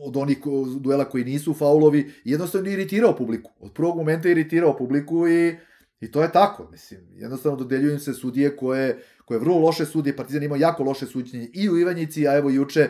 [0.00, 0.38] od onih
[0.80, 3.50] duela koji nisu faulovi, jednostavno iritirao publiku.
[3.60, 5.56] Od prvog momenta iritirao publiku i,
[6.00, 6.68] i to je tako.
[6.72, 11.50] Mislim, jednostavno dodeljuju se sudije koje, koje vrlo loše sudije, Partizan ima jako loše suđenje
[11.52, 12.88] i u Ivanjici, a evo juče,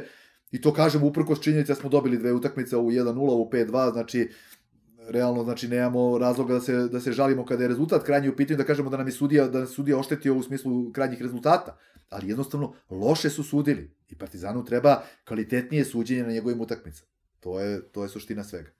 [0.52, 4.28] i to kažem uprkos činjenici da smo dobili dve utakmice u 1-0, u 5-2, znači
[5.08, 8.56] realno znači nemamo razloga da se da se žalimo kada je rezultat krajnji u pitanju
[8.56, 11.76] da kažemo da nam je sudija da nas sudija oštetio u smislu krajnjih rezultata
[12.10, 17.08] ali jednostavno loše su sudili i Partizanu treba kvalitetnije suđenje na njegovim utakmicama.
[17.40, 18.70] To je, to je suština svega.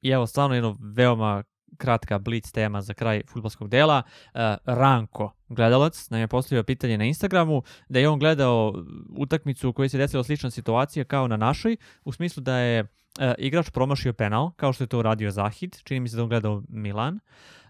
[0.00, 1.44] I evo, stvarno jedno veoma
[1.76, 4.02] kratka blic tema za kraj futbolskog dela.
[4.06, 8.84] Uh, Ranko, gledalac, nam je postavio pitanje na Instagramu da je on gledao
[9.16, 12.86] utakmicu u kojoj se desila slična situacija kao na našoj, u smislu da je
[13.20, 16.28] uh, igrač promašio penal, kao što je to uradio Zahid, čini mi se da on
[16.28, 17.18] gledao Milan.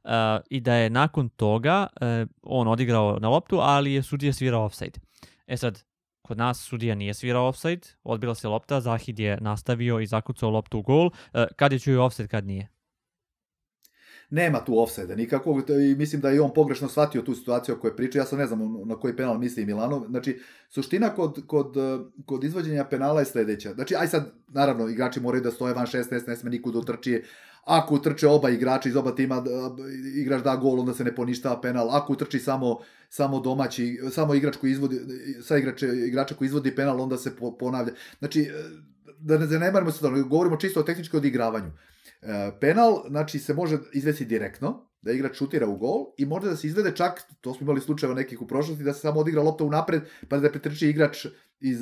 [0.05, 0.11] Uh,
[0.51, 5.01] i da je nakon toga uh, on odigrao na loptu, ali je sudija svirao offside.
[5.47, 5.84] E sad,
[6.22, 10.78] kod nas sudija nije svirao offside, odbila se lopta, Zahid je nastavio i zakucao loptu
[10.78, 11.07] u gol.
[11.07, 12.72] Uh, kad je čuo offside, kad nije?
[14.35, 17.97] Nema tu offside nikakvog i mislim da je on pogrešno shvatio tu situaciju o kojoj
[17.97, 18.18] priča.
[18.18, 20.07] Ja sam ne znam na koji penal misli Milano.
[20.11, 21.74] Znači, suština kod, kod,
[22.26, 23.74] kod izvođenja penala je sledeća.
[23.74, 27.22] Znači, aj sad, naravno, igrači moraju da stoje van 16, ne sme niko da utrči,
[27.64, 29.45] Ako utrče oba igrača iz oba tima,
[30.14, 31.91] igrač da gol, onda se ne poništava penal.
[31.91, 32.78] Ako utrči samo,
[33.09, 35.01] samo domaći, samo igrač koji izvodi,
[35.43, 37.93] sa igrače, igrača koji izvodi penal, onda se ponavlja.
[38.18, 38.51] Znači,
[39.19, 41.71] da ne zanemarimo se da govorimo čisto o tehničkom odigravanju.
[42.23, 46.57] E, penal, znači, se može izvesti direktno, da igrač šutira u gol i može da
[46.57, 49.65] se izvede čak, to smo imali slučajeva nekih u prošlosti, da se samo odigra lopta
[49.65, 51.27] unapred, pa da pretrči igrač
[51.61, 51.81] iz,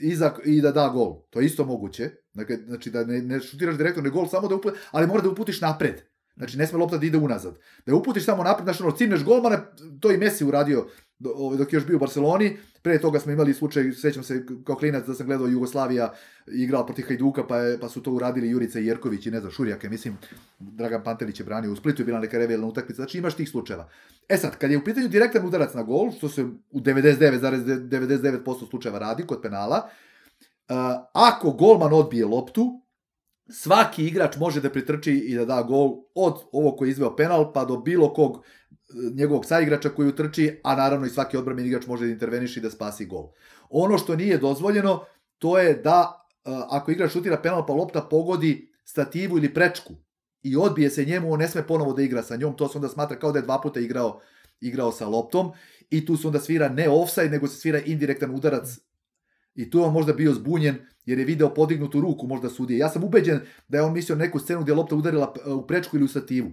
[0.00, 1.22] iza i da da gol.
[1.30, 2.10] To je isto moguće.
[2.34, 5.28] Dakle, znači da ne, ne šutiraš direktno, ne gol, samo da uputiš, ali mora da
[5.28, 6.02] uputiš napred.
[6.36, 7.54] Znači, ne sme lopta da ide unazad.
[7.86, 9.58] Da je uputiš samo napred, znači, ono, cimneš golmana,
[10.00, 10.86] to i Messi uradio
[11.34, 14.76] ovaj, dok je još bio u Barceloni, pre toga smo imali slučaj, sećam se kao
[14.76, 16.14] klinac da sam gledao Jugoslavija
[16.46, 19.88] igrala protiv Hajduka, pa, je, pa su to uradili Jurica Jerković i ne znam, Šurjake,
[19.88, 20.18] mislim,
[20.58, 23.88] Dragan Pantelić je branio u Splitu, je bila neka revijalna utakmica, znači imaš tih slučajeva.
[24.28, 28.98] E sad, kad je u pitanju direktan udarac na gol, što se u 99,99% slučajeva
[28.98, 29.88] radi kod penala,
[31.12, 32.81] ako golman odbije loptu,
[33.50, 37.52] svaki igrač može da pritrči i da da gol od ovog koji je izveo penal
[37.52, 38.40] pa do bilo kog e,
[39.14, 42.70] njegovog saigrača koji utrči, a naravno i svaki odbranbeni igrač može da interveniše i da
[42.70, 43.28] spasi gol.
[43.70, 45.04] Ono što nije dozvoljeno,
[45.38, 49.94] to je da ako igrač šutira penal pa lopta pogodi stativu ili prečku
[50.42, 52.88] i odbije se njemu, on ne sme ponovo da igra sa njom, to se onda
[52.88, 54.20] smatra kao da je dva puta igrao,
[54.60, 55.52] igrao sa loptom
[55.90, 58.78] i tu se onda svira ne offside, nego se svira indirektan udarac
[59.54, 60.76] i tu je on možda bio zbunjen
[61.06, 62.78] jer je video podignutu ruku možda sudije.
[62.78, 65.96] Ja sam ubeđen da je on mislio neku scenu gdje je lopta udarila u prečku
[65.96, 66.50] ili u stativu.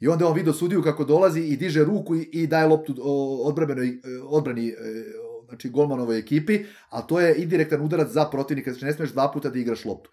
[0.00, 2.94] I onda on video sudiju kako dolazi i diže ruku i, daje loptu
[3.44, 4.74] odbranbenoj odbrani e,
[5.48, 6.58] znači golmanovoj ekipi,
[6.90, 10.10] a to je indirektan udarac za protivnika, znači ne smiješ dva puta da igraš loptu.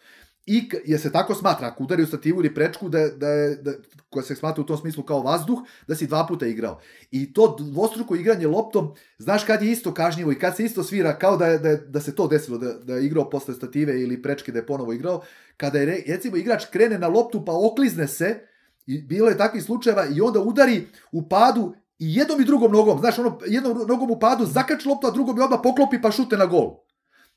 [0.52, 3.28] I je se tako smatra, ako udari u stativu ili prečku, da, da
[3.62, 3.72] da,
[4.10, 6.80] koja se smatra u tom smislu kao vazduh, da si dva puta igrao.
[7.12, 11.18] I to dvostruko igranje loptom, znaš kad je isto kažnjivo i kad se isto svira,
[11.20, 14.52] kao da, da, da se to desilo, da, da je igrao posle stative ili prečke
[14.52, 15.22] da je ponovo igrao,
[15.58, 18.40] kada je, recimo, igrač krene na loptu pa oklizne se,
[18.88, 23.00] i bilo je takvih slučajeva i onda udari u padu i jednom i drugom nogom,
[23.00, 26.38] znaš, ono, jednom nogom u padu zakači loptu, a drugom je odmah poklopi pa šute
[26.38, 26.89] na gol.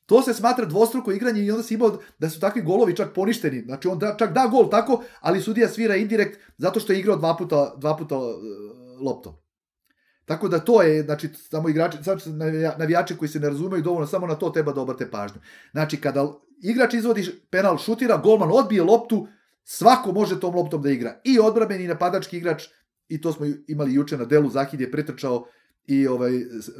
[0.07, 3.61] To se smatra dvostruko igranje i onda se imao da su takvi golovi čak poništeni.
[3.61, 7.17] Znači on da, čak da gol tako, ali sudija svira indirekt zato što je igrao
[7.17, 8.35] dva puta, dva puta uh,
[9.01, 9.35] loptom.
[10.25, 12.31] Tako da to je, znači, samo igrači, znači,
[12.79, 15.41] navijači koji se ne razumiju dovoljno, samo na to treba da obrate pažnju.
[15.73, 16.33] Znači, kada
[16.63, 19.27] igrač izvodi penal, šutira, golman odbije loptu,
[19.65, 21.21] svako može tom loptom da igra.
[21.25, 22.65] I odbrambeni i napadački igrač,
[23.09, 25.47] i to smo imali juče na delu, Zahid je pretrčao
[25.87, 26.33] i ovaj,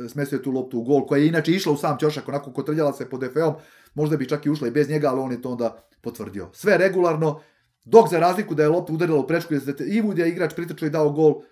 [0.09, 2.93] smestio je tu loptu u gol, koja je inače išla u sam ćošak, onako kotrljala
[2.93, 3.55] se pod DF-om,
[3.95, 6.49] možda bi čak i ušla i bez njega, ali on je to onda potvrdio.
[6.53, 7.41] Sve regularno,
[7.85, 9.55] dok za razliku da je lopta udarila u prečku,
[9.87, 11.43] i Vud je igrač pritrčao i dao gol,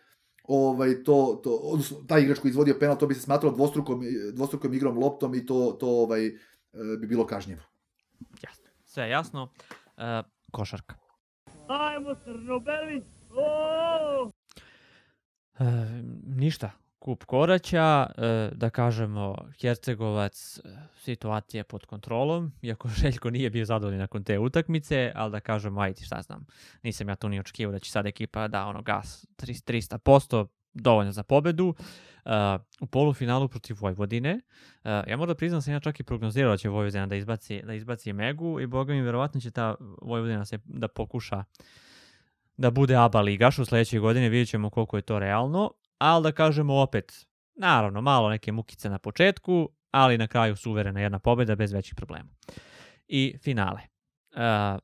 [0.45, 4.01] ovaj, to, to, odnosno, taj igrač koji izvodio penal, to bi se smatralo dvostrukom,
[4.33, 6.33] dvostrukom igrom loptom i to, to ovaj, e,
[7.01, 7.63] bi bilo kažnjivo.
[8.43, 8.65] Jasno.
[8.85, 9.43] Sve jasno.
[9.43, 10.95] Uh, košarka.
[11.69, 13.03] Ajmo Crnobeli!
[13.31, 14.31] Oh!
[15.59, 15.65] E,
[16.27, 16.71] ništa,
[17.01, 20.63] kup Koraća, e, da kažemo Hercegovac e,
[20.97, 26.05] situacija pod kontrolom, iako Željko nije bio zadovoljan nakon te utakmice, ali da kažemo, ajde
[26.05, 26.47] šta znam,
[26.83, 31.23] nisam ja tu ni očekivao da će sad ekipa da ono gas 300%, dovoljno za
[31.23, 31.75] pobedu.
[32.25, 32.33] Uh,
[32.81, 34.41] u polufinalu protiv Vojvodine.
[34.85, 37.63] Ja moram da priznam da sam ja čak i prognozirao da će Vojvodina da izbaci,
[37.63, 41.45] da izbaci Megu i boga mi verovatno će ta Vojvodina se da pokuša
[42.57, 45.71] da bude ABA ligaš u sledećoj godini, vidjet ćemo koliko je to realno,
[46.01, 51.19] ali da kažemo opet, naravno, malo neke mukice na početku, ali na kraju suverena jedna
[51.19, 52.29] pobjeda bez većih problema.
[53.09, 53.81] I finale.
[54.33, 54.79] Uh,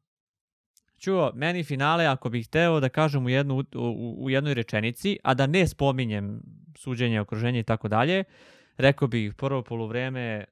[0.98, 5.34] čuo, meni finale, ako bih hteo da kažem u, jednu, u, u jednoj rečenici, a
[5.34, 6.42] da ne spominjem
[6.76, 8.24] suđenje, okruženje i tako dalje,
[8.76, 10.44] rekao bih prvo poluvreme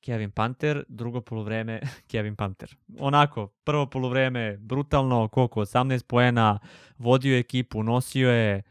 [0.00, 1.80] Kevin Panter, drugo poluvreme
[2.10, 2.76] Kevin Panter.
[2.98, 6.58] Onako, prvo poluvreme brutalno, koliko, 18 poena,
[6.98, 8.62] vodio ekipu, nosio je,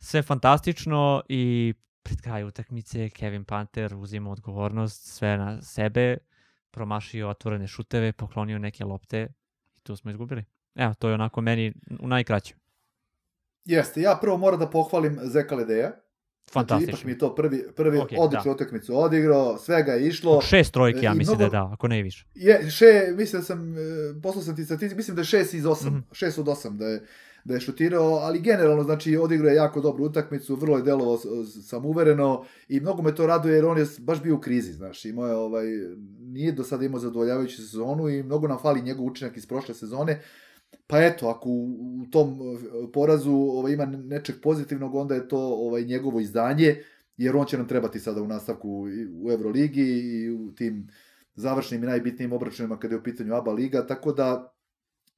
[0.00, 6.16] sve fantastično i pred kraju utakmice Kevin Panter uzima odgovornost sve na sebe,
[6.70, 9.28] promašio otvorene šuteve, poklonio neke lopte
[9.76, 10.44] i tu smo izgubili.
[10.74, 12.56] Evo, to je onako meni u najkraćem.
[13.64, 15.92] Jeste, ja prvo moram da pohvalim Zeka Ledeja.
[16.52, 16.90] Fantastično.
[16.90, 18.50] Znači, ipak mi to prvi, prvi okay, odličnu da.
[18.50, 20.40] utakmicu odigrao, sve ga je išlo.
[20.40, 22.26] Šest trojke, ja mislim mnogo, da je da, ako ne i više.
[22.34, 23.80] Je, še, mislim da sam, e,
[24.22, 26.14] poslao sam ti statistiku, mislim da je šest iz osam, mm -hmm.
[26.14, 27.06] šest od osam, da je,
[27.44, 31.18] da je šutirao, ali generalno znači odigrao je jako dobru utakmicu, vrlo je delovao
[31.84, 35.26] uvereno i mnogo me to raduje jer on je baš bio u krizi, znaš, imao
[35.26, 35.66] je ovaj
[36.20, 40.22] nije do sada imao zadovoljavajuću sezonu i mnogo nam fali njegov učinak iz prošle sezone.
[40.86, 41.64] Pa eto, ako u,
[42.02, 46.76] u tom eh, porazu ovaj, ima nečeg pozitivnog, onda je to ovaj njegovo izdanje,
[47.16, 48.86] jer on će nam trebati sada u nastavku
[49.22, 50.88] u Euroligi i u tim
[51.34, 54.52] završnim i najbitnijim obračunima kada je u pitanju ABA liga, tako da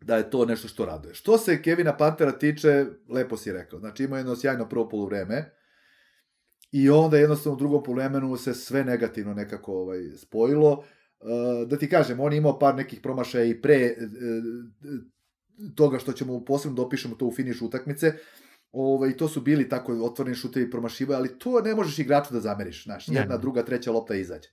[0.05, 1.15] da je to nešto što raduje.
[1.15, 3.79] Što se Kevina Pantera tiče, lepo si rekao.
[3.79, 5.51] Znači ima jedno sjajno prvo poluvreme
[6.73, 10.73] i onda jednostavno u drugom poluvremenu se sve negativno nekako ovaj, spojilo.
[10.73, 16.13] Uh, da ti kažem, on je imao par nekih promašaja i pre uh, toga što
[16.13, 18.13] ćemo posebno dopišemo to u finišu utakmice.
[18.73, 22.85] Ovaj, to su bili tako otvoreni šutevi promašiva, ali to ne možeš igraču da zameriš.
[22.85, 24.49] Znaš, jedna, druga, treća lopta izađe.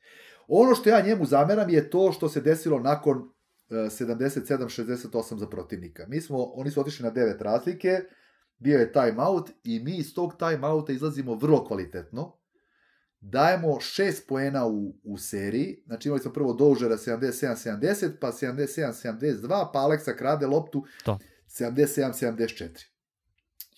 [0.47, 3.29] Ono što ja njemu zameram je to što se desilo nakon
[3.69, 6.05] 77-68 za protivnika.
[6.07, 7.99] Mi smo, oni su otišli na 9 razlike,
[8.57, 12.35] bio je time out i mi iz tog time outa izlazimo vrlo kvalitetno.
[13.21, 19.79] Dajemo 6 poena u, u seriji, znači imali smo prvo Dožera 77-70, pa 77-72, pa
[19.79, 20.85] Aleksa krade loptu
[21.47, 22.85] 77-74.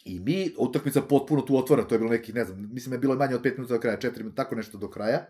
[0.06, 3.00] I mi, utakmica potpuno tu otvora, to je bilo neki, ne znam, mislim da je
[3.00, 5.26] bilo manje od 5 minuta do kraja, 4 minuta, tako nešto do kraja.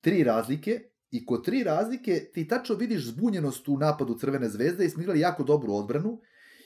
[0.00, 0.80] Tri razlike,
[1.10, 5.20] i kod tri razlike ti tačno vidiš zbunjenost u napadu Crvene zvezde i smo igrali
[5.20, 6.20] jako dobru odbranu.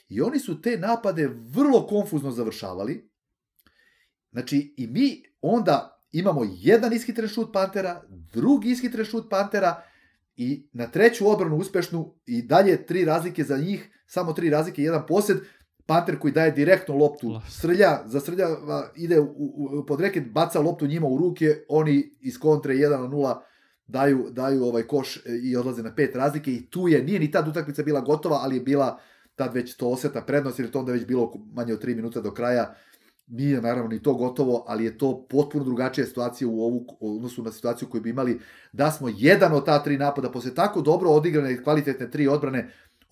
[0.09, 3.11] I oni su te napade vrlo konfuzno završavali.
[4.33, 9.83] Znači, i mi onda imamo jedan ishitren šut Pantera, drugi ishitren šut Pantera
[10.37, 15.07] i na treću odbranu uspešnu i dalje tri razlike za njih, samo tri razlike, jedan
[15.07, 15.39] posed,
[15.87, 18.47] Panter koji daje direktno loptu, srlja, zasrlja,
[18.97, 23.09] ide u, u, pod reket, baca loptu njima u ruke, oni iz kontre 1 na
[23.09, 23.41] 0
[23.87, 27.49] daju, daju ovaj koš i odlaze na pet razlike i tu je, nije ni tad
[27.49, 28.99] utakmica bila gotova, ali je bila
[29.35, 32.21] tad već to oseta prednost, jer je to onda već bilo manje od 3 minuta
[32.21, 32.75] do kraja,
[33.27, 37.53] nije naravno ni to gotovo, ali je to potpuno drugačija situacija u ovu odnosu na
[37.53, 38.41] situaciju koju bi imali
[38.73, 40.31] da smo jedan od ta tri napada.
[40.31, 42.71] Posle tako dobro odigrane i kvalitetne tri odbrane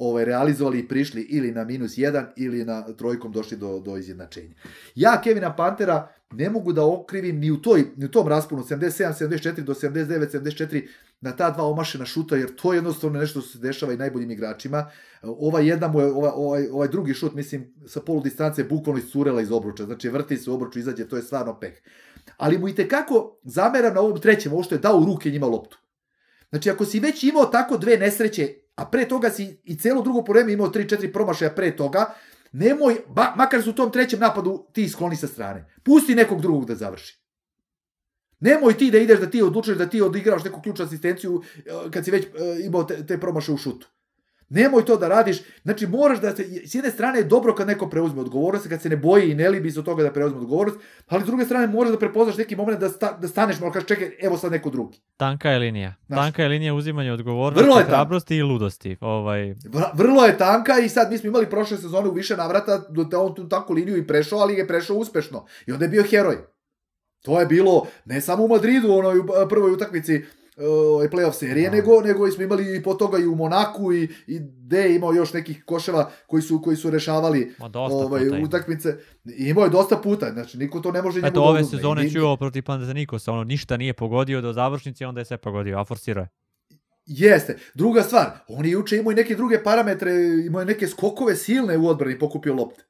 [0.08, 4.54] ovaj, realizovali i prišli ili na minus 1 ili na trojkom došli do, do izjednačenja.
[4.94, 9.28] Ja Kevina Pantera ne mogu da okrivim ni u, toj, ni u tom rasponu 77,
[9.28, 10.86] 74 do 79, 74
[11.20, 14.30] na ta dva omašena šuta, jer to je jednostavno nešto što se dešava i najboljim
[14.30, 14.90] igračima.
[15.22, 19.42] Ovaj jedan mu je, ovaj, ovaj, ovaj drugi šut, mislim, sa polu distance bukvalno iscurela
[19.42, 21.72] iz obruča, znači vrti se u obruču, izađe, to je stvarno peh.
[22.36, 25.46] Ali mu i tekako zameram na ovom trećem, ovo što je dao u ruke njima
[25.46, 25.78] loptu.
[26.50, 30.24] Znači, ako si već imao tako dve nesreće, a pre toga si i celo drugo
[30.24, 32.14] poreme imao 3-4 promašaja pre toga,
[32.52, 35.66] nemoj, ba, makar su u tom trećem napadu ti skloni sa strane.
[35.82, 37.22] Pusti nekog drugog da završi.
[38.40, 42.04] Nemoj ti da ideš da ti odlučuješ da ti odigraš neku ključnu asistenciju eh, kad
[42.04, 42.30] si već eh,
[42.64, 43.88] imao te, te promaše u šutu.
[44.52, 45.38] Nemoj to da radiš.
[45.62, 48.88] Znači, moraš da se, s jedne strane je dobro kad neko preuzme odgovornost, kad se
[48.88, 50.78] ne boji i ne libi iz toga da preuzme odgovornost,
[51.08, 53.88] ali s druge strane moraš da prepoznaš neki moment da, sta, da staneš, malo kažeš,
[53.88, 55.00] čekaj, evo sad neko drugi.
[55.16, 55.94] Tanka je linija.
[56.06, 58.96] Znaš, tanka je linija uzimanja odgovornosti, vrlo je hrabrosti i ludosti.
[59.00, 59.54] Ovaj...
[59.94, 63.34] Vrlo je tanka i sad mi smo imali prošle sezone u više navrata da on
[63.34, 65.46] tu takvu liniju i prešao, ali je prešao uspešno.
[65.66, 66.38] I onda je bio heroj.
[67.22, 70.24] To je bilo ne samo u Madridu, onoj prvoj utakmici
[70.58, 71.76] ovaj play-off serije, no.
[71.76, 75.32] nego nego smo imali i po toga i u Monaku i i de imao još
[75.32, 77.54] nekih koševa koji su koji su rešavali
[77.90, 78.96] ovaj utakmice.
[79.24, 81.28] I imao je dosta puta, znači niko to ne može njemu.
[81.28, 85.36] Eto ove sezone čuo protiv Panathinaikosa, ono ništa nije pogodio do završnice, onda je sve
[85.36, 86.28] pogodio, a forsirao je.
[87.06, 87.58] Jeste.
[87.74, 90.12] Druga stvar, on je juče imao i neke druge parametre,
[90.46, 92.84] imao je neke skokove silne u odbrani, pokupio lopte.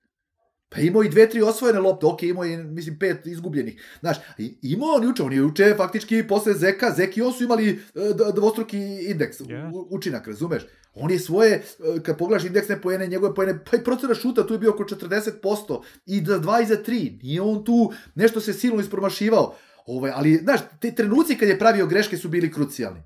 [0.75, 3.83] Pa imao i dve, tri osvojene lopte, ok, imao i, mislim, pet izgubljenih.
[4.01, 4.17] Znaš,
[4.63, 8.35] imao on juče, on je juče faktički posle Zeka, Zek i on su imali uh,
[8.35, 9.87] dvostruki indeks, yeah.
[9.91, 10.63] učinak, razumeš?
[10.95, 14.55] On je svoje, uh, kad pogledaš indeksne pojene, njegove pojene, pa i procena šuta tu
[14.55, 17.19] je bio oko 40%, i za dva i za tri.
[17.23, 19.55] Nije on tu nešto se silno ispromašivao.
[19.87, 23.03] Ovaj, ali, znaš, te trenuci kad je pravio greške su bili krucijalni.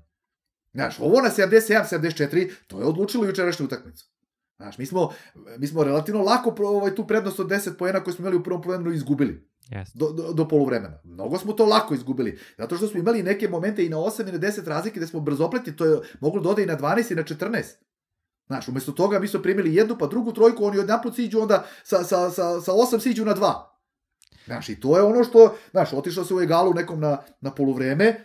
[0.73, 4.05] Znaš, ovo na 77, 74, to je odlučilo jučerašnju utakmicu.
[4.57, 5.09] Znaš, mi smo,
[5.57, 8.61] mi smo relativno lako ovaj, tu prednost od 10 poena koju smo imali u prvom
[8.61, 9.49] polovremenu izgubili.
[9.69, 9.91] Yes.
[9.93, 10.99] Do, do, do poluvremena.
[11.03, 12.39] Mnogo smo to lako izgubili.
[12.57, 15.19] Zato što smo imali neke momente i na 8 i na 10 razlike gde smo
[15.19, 17.63] brzopleti, to je moglo da ode i na 12 i na 14.
[18.47, 22.03] Znaš, umesto toga mi smo primili jednu pa drugu trojku, oni odnaput siđu onda sa,
[22.03, 23.53] sa, sa, sa 8 siđu na 2.
[24.45, 28.23] Znaš, i to je ono što, znaš, otišao se u egalu nekom na, na poluvreme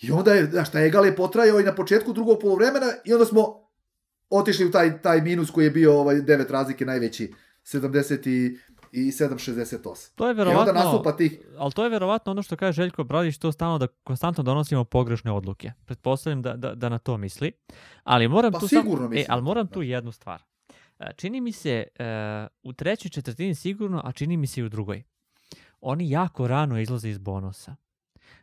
[0.00, 3.26] i onda je, znaš, taj egal je potrajao i na početku drugog poluvremena i onda
[3.26, 3.63] smo
[4.30, 7.32] otišli u taj, taj minus koji je bio ovaj, devet razlike najveći,
[7.64, 8.58] 70 i,
[8.92, 10.10] i 7,68.
[10.14, 11.38] To je verovatno, I onda nastupa tih...
[11.58, 15.32] ali to je verovatno ono što kaže Željko Bradić, to stalno da konstantno donosimo pogrešne
[15.32, 15.72] odluke.
[15.84, 17.52] Pretpostavljam da, da, da na to misli.
[18.02, 19.20] Ali moram pa tu sigurno sam, mislim.
[19.20, 20.42] E, ali moram tu jednu stvar.
[20.98, 22.06] E, čini mi se uh,
[22.62, 25.02] u trećoj četvrtini sigurno, a čini mi se i u drugoj.
[25.80, 27.76] Oni jako rano izlaze iz bonusa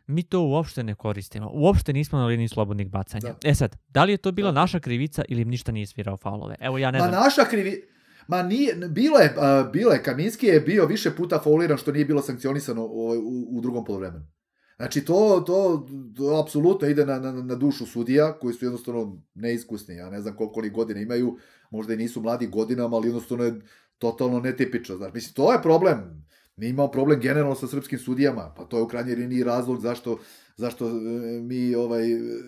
[0.06, 1.50] mi to uopšte ne koristimo.
[1.52, 3.34] Uopšte nismo na liniji slobodnih bacanja.
[3.42, 3.50] Da.
[3.50, 4.60] E sad, da li je to bila da.
[4.60, 6.56] naša krivica ili ništa nije svirao faulove?
[6.60, 7.24] Evo ja ne Ma znam.
[7.24, 7.82] naša krivi...
[8.28, 12.04] Ma nije, bilo je, uh, bilo je, Kaminski je bio više puta fauliran što nije
[12.04, 14.26] bilo sankcionisano u, u, u drugom polovremenu.
[14.76, 15.86] Znači to, to,
[16.16, 19.96] to apsolutno ide na, na, na dušu sudija koji su jednostavno neiskusni.
[19.96, 21.36] Ja ne znam koliko oni godine imaju,
[21.70, 23.60] možda i nisu mladi godinama, ali jednostavno je
[23.98, 24.96] totalno netipično.
[24.96, 26.26] Znači, mislim, to je problem
[26.56, 30.18] Mi imamo problem generalno sa srpskim sudijama, pa to je u krajnjoj liniji razlog zašto
[30.56, 30.92] zašto e,
[31.40, 32.04] mi ovaj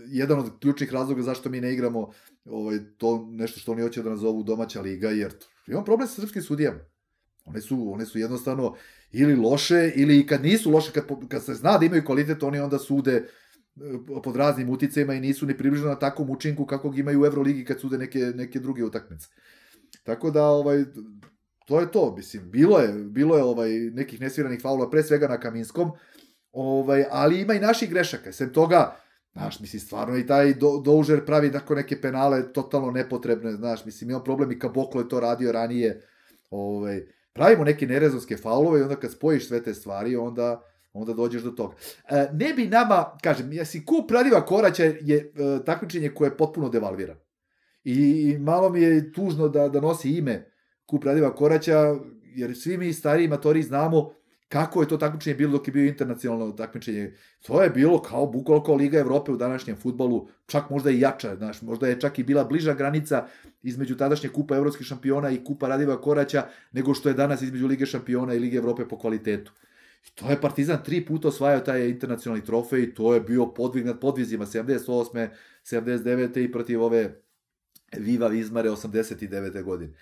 [0.07, 2.11] jedan od ključnih razloga zašto mi ne igramo
[2.45, 5.33] ovaj to nešto što oni hoće da nazovu domaća liga jer
[5.67, 6.79] imamo problem sa srpskim sudijama.
[7.45, 8.75] One su one su jednostavno
[9.13, 12.79] ili loše ili kad nisu loše kad kad se zna da imaju kvalitet oni onda
[12.79, 13.25] sude e,
[14.25, 17.81] pod raznim uticajima i nisu ni približno na takvom učinku kakvog imaju u Evroligi kad
[17.81, 19.29] sude neke neke druge utakmice.
[20.03, 20.85] Tako da ovaj
[21.65, 25.41] to je to, mislim, bilo je, bilo je ovaj nekih nesviranih faula, pre svega na
[25.41, 25.91] Kaminskom,
[26.53, 28.33] ovaj, ali ima i naših grešaka.
[28.33, 28.97] Sem toga,
[29.33, 34.11] znaš, mislim, stvarno i taj do, Doužer pravi tako neke penale totalno nepotrebne, znaš, mislim,
[34.11, 36.03] ima problem i Kaboklo je to radio ranije,
[36.51, 37.03] ovaj,
[37.33, 40.63] pravimo neke nerezonske faulove i onda kad spojiš sve te stvari, onda,
[40.93, 41.75] onda dođeš do toga.
[42.11, 46.69] E, ne bi nama, kažem, jesi kup Radiva Koraća je e, takmičenje koje je potpuno
[46.69, 47.21] devalvirano.
[47.85, 50.54] I, I malo mi je tužno da, da nosi ime
[50.87, 51.95] kup Radiva Koraća,
[52.35, 54.13] jer svi mi stariji matori znamo
[54.49, 57.15] kako je to takmičenje bilo dok je bio internacionalno takmičenje.
[57.43, 61.63] To je bilo kao bukvalno Liga Evrope u današnjem futbolu, čak možda i jača, znaš,
[61.63, 63.27] možda je čak i bila bliža granica
[63.63, 67.87] između tadašnje kupa evropskih šampiona i kupa Radiva Koraća nego što je danas između Lige
[67.87, 69.53] šampiona i Lige Evrope po kvalitetu.
[70.07, 74.01] I to je Partizan tri puta osvajao taj internacionalni trofej, to je bio podvig nad
[74.01, 75.29] podvizima 78.
[75.65, 76.45] 79.
[76.45, 77.21] i protiv ove
[77.97, 79.63] Viva Vizmare 89.
[79.63, 79.93] godine.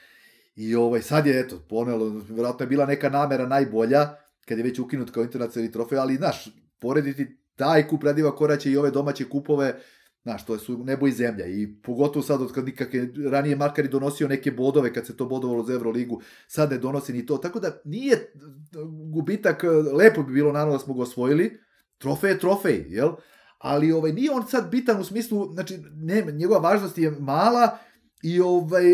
[0.54, 4.14] I ovaj, sad je, eto, ponelo, vjerojatno je bila neka namera najbolja,
[4.48, 6.48] kad je već ukinut kao internacionalni trofej, ali, znaš,
[6.80, 9.80] porediti taj kup Radiva Koraća i ove domaće kupove,
[10.22, 11.46] Znaš, to su nebo i zemlja.
[11.46, 15.64] I pogotovo sad od kad nikakve, ranije Markar donosio neke bodove kad se to bodovalo
[15.64, 18.32] za Euroligu, sad ne donosi ni to, tako da nije
[19.12, 21.60] gubitak, lepo bi bilo naravno da smo ga osvojili,
[21.98, 23.12] trofej je trofej, jel?
[23.58, 27.78] Ali ovaj, nije on sad bitan u smislu, znači, ne, njegova važnost je mala,
[28.22, 28.84] I ovaj,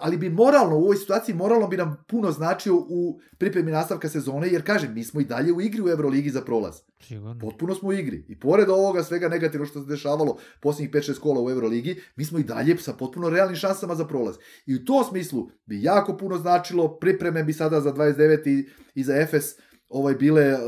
[0.00, 4.48] ali bi moralno, u ovoj situaciji moralno bi nam puno značio u pripremi nastavka sezone,
[4.48, 6.74] jer kažem, mi smo i dalje u igri u Euroligi za prolaz.
[7.00, 7.38] Sigurno.
[7.40, 8.24] Potpuno smo u igri.
[8.28, 12.38] I pored ovoga svega negativno što se dešavalo posljednjih 5-6 kola u Euroligi, mi smo
[12.38, 14.36] i dalje sa potpuno realnim šansama za prolaz.
[14.66, 19.04] I u tom smislu bi jako puno značilo, pripreme bi sada za 29 i, i
[19.04, 19.44] za Efes
[19.88, 20.58] ovaj, bile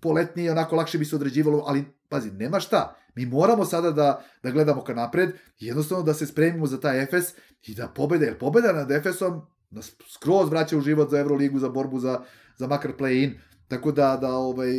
[0.00, 2.96] poletnije, onako lakše bi se određivalo, ali pazi, nema šta.
[3.14, 7.34] Mi moramo sada da, da gledamo ka napred, jednostavno da se spremimo za taj Efes
[7.62, 9.40] i da pobede, jer pobeda nad Efesom
[9.70, 12.20] nas skroz vraća u život za Euroligu, za borbu za,
[12.56, 13.38] za makar play-in,
[13.68, 14.72] tako da, da ovaj,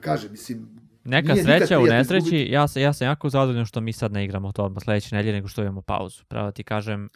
[0.00, 2.52] kaže, mislim, Neka Nije sreća u nesreći, izgubiti.
[2.52, 5.34] ja, sam, ja sam jako zadovoljan što mi sad ne igramo to odmah sledeće nedelje
[5.34, 6.24] nego što imamo pauzu.
[6.28, 7.08] Pravo da ti kažem,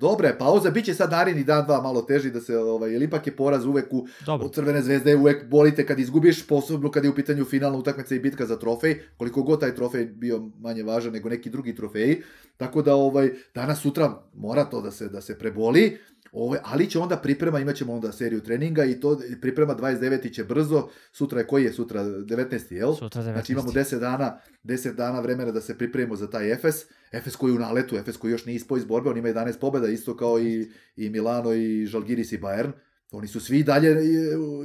[0.00, 3.02] dobra je pauza, bit će sad naredni dan, dva malo teži da se, ovaj, jer
[3.02, 7.04] ipak je poraz uvek u, dobro, od Crvene zvezde, uvek bolite kad izgubiš, posebno kad
[7.04, 10.82] je u pitanju finalna utakmica i bitka za trofej, koliko god taj trofej bio manje
[10.82, 12.22] važan nego neki drugi trofeji,
[12.56, 15.98] tako da ovaj, danas sutra mora to da se, da se preboli,
[16.32, 20.34] Ove, ali će onda priprema, imat ćemo onda seriju treninga i to priprema 29.
[20.34, 22.72] će brzo, sutra je koji je sutra, 19.
[22.72, 22.94] jel?
[22.94, 23.32] sutra 19.
[23.32, 26.74] Znači imamo 10 dana, 10 dana vremena da se pripremimo za taj Efes.
[27.12, 29.58] Efes koji je u naletu, Efes koji još nije ispao iz borbe, on ima 11
[29.60, 32.72] pobjeda, isto kao i, i Milano i Žalgiris i Bayern.
[33.12, 34.02] Oni su svi dalje, e,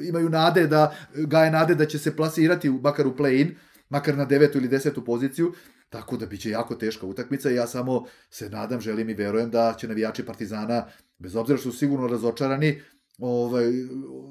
[0.08, 3.56] imaju nade da, gaje nade da će se plasirati makar u play-in,
[3.90, 5.54] makar na devetu ili desetu poziciju,
[5.96, 9.76] tako da biće jako teška utakmica i ja samo se nadam, želim i verujem da
[9.80, 10.88] će navijači Partizana,
[11.18, 12.82] bez obzira što su sigurno razočarani,
[13.20, 13.66] ovaj,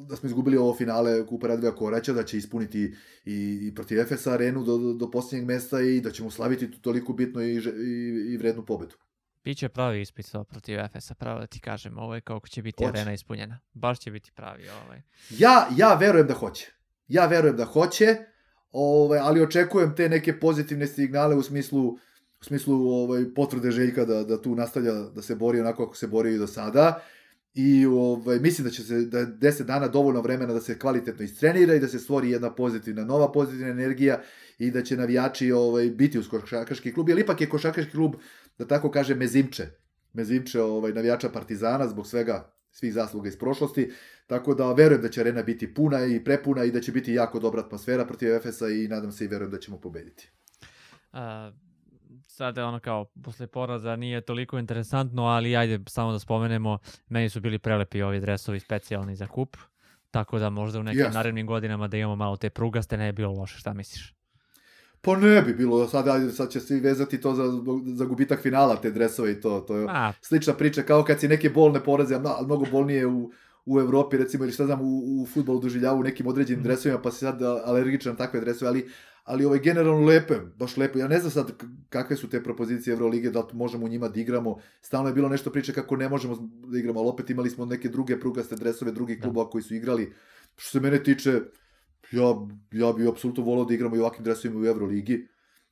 [0.09, 2.95] da smo izgubili ovo finale Kupa Radvija Koraća, da će ispuniti
[3.25, 6.81] i, i protiv Efesa arenu do, do, do posljednjeg mesta i da ćemo slaviti tu
[6.81, 8.97] toliko bitnu i, i, i vrednu pobedu.
[9.45, 12.85] Biće pravi ispit to protiv Efesa, pravo da ti kažem, ovo je kako će biti
[12.85, 12.99] Hoće.
[12.99, 13.61] arena ispunjena.
[13.73, 15.03] Baš će biti pravi ovaj.
[15.31, 16.73] Ja, ja verujem da hoće.
[17.09, 18.17] Ja verujem da hoće,
[18.75, 21.99] ovaj, ali očekujem te neke pozitivne signale u smislu
[22.41, 26.07] u smislu ovaj potvrde Željka da, da tu nastavlja da se bori onako kako se
[26.07, 27.03] borio i do sada.
[27.55, 31.25] I ovaj, mislim da će se da je 10 dana dovoljno vremena da se kvalitetno
[31.25, 34.21] istrenira i da se stvori jedna pozitivna, nova pozitivna energija
[34.59, 38.15] i da će navijači ovaj, biti uz košarkaški klub, jer ipak je košarkaški klub,
[38.59, 39.67] da tako kaže, mezimče.
[40.13, 43.91] Mezimče ovaj, navijača Partizana zbog svega svih zasluga iz prošlosti,
[44.27, 47.39] tako da verujem da će arena biti puna i prepuna i da će biti jako
[47.41, 50.31] dobra atmosfera protiv Efesa i nadam se i verujem da ćemo pobediti.
[51.13, 51.19] Uh,
[52.27, 57.29] sad je ono kao, posle poraza nije toliko interesantno, ali ajde samo da spomenemo, meni
[57.29, 59.57] su bili prelepi ovi dresovi specijalni za kup,
[60.11, 61.15] tako da možda u nekim Jeste.
[61.15, 64.15] narednim godinama da imamo malo te prugaste ne bi bilo loše, šta misliš?
[65.01, 67.45] Pa ne bi bilo, sad, ajde, sad će svi vezati to za,
[67.95, 69.61] za gubitak finala, te dresove i to.
[69.61, 73.31] To je A, slična priča kao kad si neke bolne poraze, a mnogo bolnije u,
[73.67, 76.69] u Evropi, recimo, ili šta znam, u, u futbolu doživljavu nekim određenim Mhm.
[76.69, 78.89] dresovima, pa si sad alergičan na takve dresove, ali,
[79.25, 80.99] ali ovaj, generalno lepe, baš lepe.
[80.99, 81.53] Ja ne znam sad
[81.89, 84.57] kakve su te propozicije Evrolige, da li možemo u njima da igramo.
[84.81, 86.37] Stalno je bilo nešto priče kako ne možemo
[86.67, 89.23] da igramo, ali opet imali smo neke druge prugaste dresove drugih Da.
[89.23, 90.13] klubova koji su igrali.
[90.57, 91.41] Što se mene tiče,
[92.13, 92.35] ja,
[92.73, 95.29] ja bi apsolutno volao da igramo i ovakvim dresovima u Euroligi.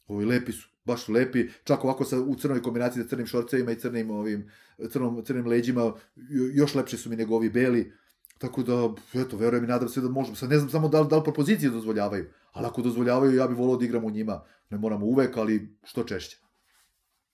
[0.07, 1.49] Ovi lepi su, baš su lepi.
[1.65, 4.51] Čak ovako sa, u crnoj kombinaciji sa crnim šorcevima i crnim ovim
[4.91, 5.81] crnom, crnim leđima,
[6.17, 7.93] jo- još lepši su mi nego ovi beli.
[8.39, 10.37] Tako da, eto, verujem i nadam se da možemo.
[10.37, 13.59] Sad ne znam samo da li, da li propozicije dozvoljavaju, ali ako dozvoljavaju, ja bih
[13.59, 14.45] volao da igram u njima.
[14.71, 16.39] Ne moramo uvek, ali što češće.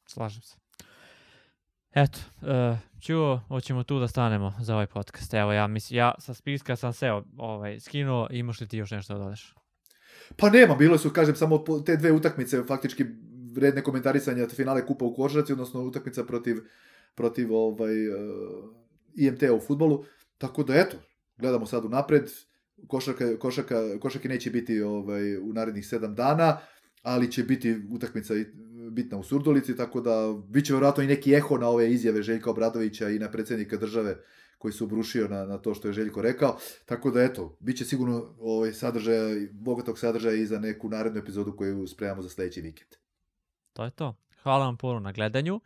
[0.06, 0.56] slažem se.
[1.94, 5.34] Eto, uh, Čuo, hoćemo tu da stanemo za ovaj podcast.
[5.34, 9.14] Evo, ja, mislim, ja sa spiska sam se ovaj, skinuo, imaš li ti još nešto
[9.14, 9.54] da dodaš?
[10.36, 13.04] Pa nema, bilo su, kažem, samo te dve utakmice, faktički
[13.58, 16.56] vredne komentarisanja finale kupa u košarci, odnosno utakmica protiv,
[17.14, 18.16] protiv ovaj, uh,
[19.14, 20.04] IMT-a u futbolu.
[20.38, 20.96] Tako da, eto,
[21.38, 22.30] gledamo sad u napred,
[22.86, 26.58] košarka, košarka, košarke neće biti ovaj, u narednih sedam dana,
[27.02, 28.34] ali će biti utakmica
[28.90, 32.50] bitna u Surdulici, tako da bit će vjerojatno i neki eho na ove izjave Željka
[32.50, 34.16] Obradovića i na predsjednika države
[34.58, 36.58] koji se obrušio na, na to što je Željko rekao.
[36.86, 41.56] Tako da eto, bit će sigurno ovaj sadržaja, bogatog sadržaja i za neku narednu epizodu
[41.56, 43.07] koju spremamo za sledeći vikend.
[43.78, 44.14] To je to.
[44.42, 45.60] Hvala vam puno na gledanju.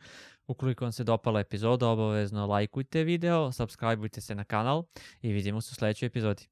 [0.47, 4.85] Ukoliko vam se dopala epizoda, obavezno lajkujte video, subscribeujte se na kanal
[5.23, 6.43] i vidimo se u sledećoj epizodi.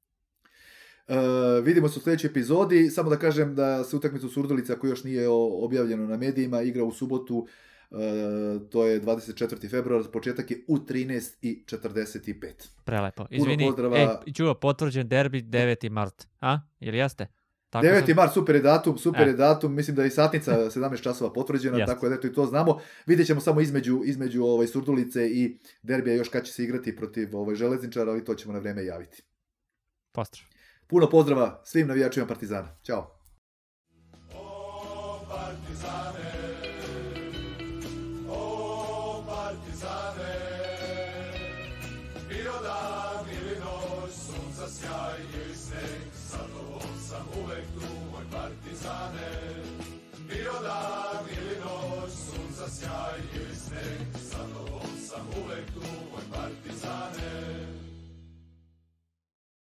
[1.07, 1.15] E,
[1.63, 2.89] vidimo se u sledećoj epizodi.
[2.89, 6.61] Samo da kažem da se utakmica u Surdulici, ako još nije o- objavljeno na medijima,
[6.61, 7.47] igra u subotu,
[7.91, 7.95] e,
[8.69, 9.69] to je 24.
[9.69, 12.69] februar, početak je u 13.45.
[12.83, 13.25] Prelepo.
[13.29, 13.97] Izvini, pozdrava.
[13.97, 15.89] ej, čuva, potvrđen derbi 9.
[15.89, 16.27] mart.
[16.39, 16.59] A?
[16.79, 17.27] Ili jeste?
[17.71, 18.05] Tako 9.
[18.05, 19.25] sam- mart, super je datum, super E.
[19.25, 21.93] je datum, mislim da je i satnica 17 časova potvrđena, Jeste.
[21.93, 22.77] tako da eto i to znamo.
[23.05, 27.37] Vidjet ćemo samo između, između ovaj, Surdulice i derbija još kad će se igrati protiv
[27.37, 29.23] ovaj, železničara, ali to ćemo na vreme javiti.
[30.11, 30.45] Pozdrav.
[30.87, 32.75] Puno pozdrava svim navijačima Partizana.
[32.83, 33.20] Ćao.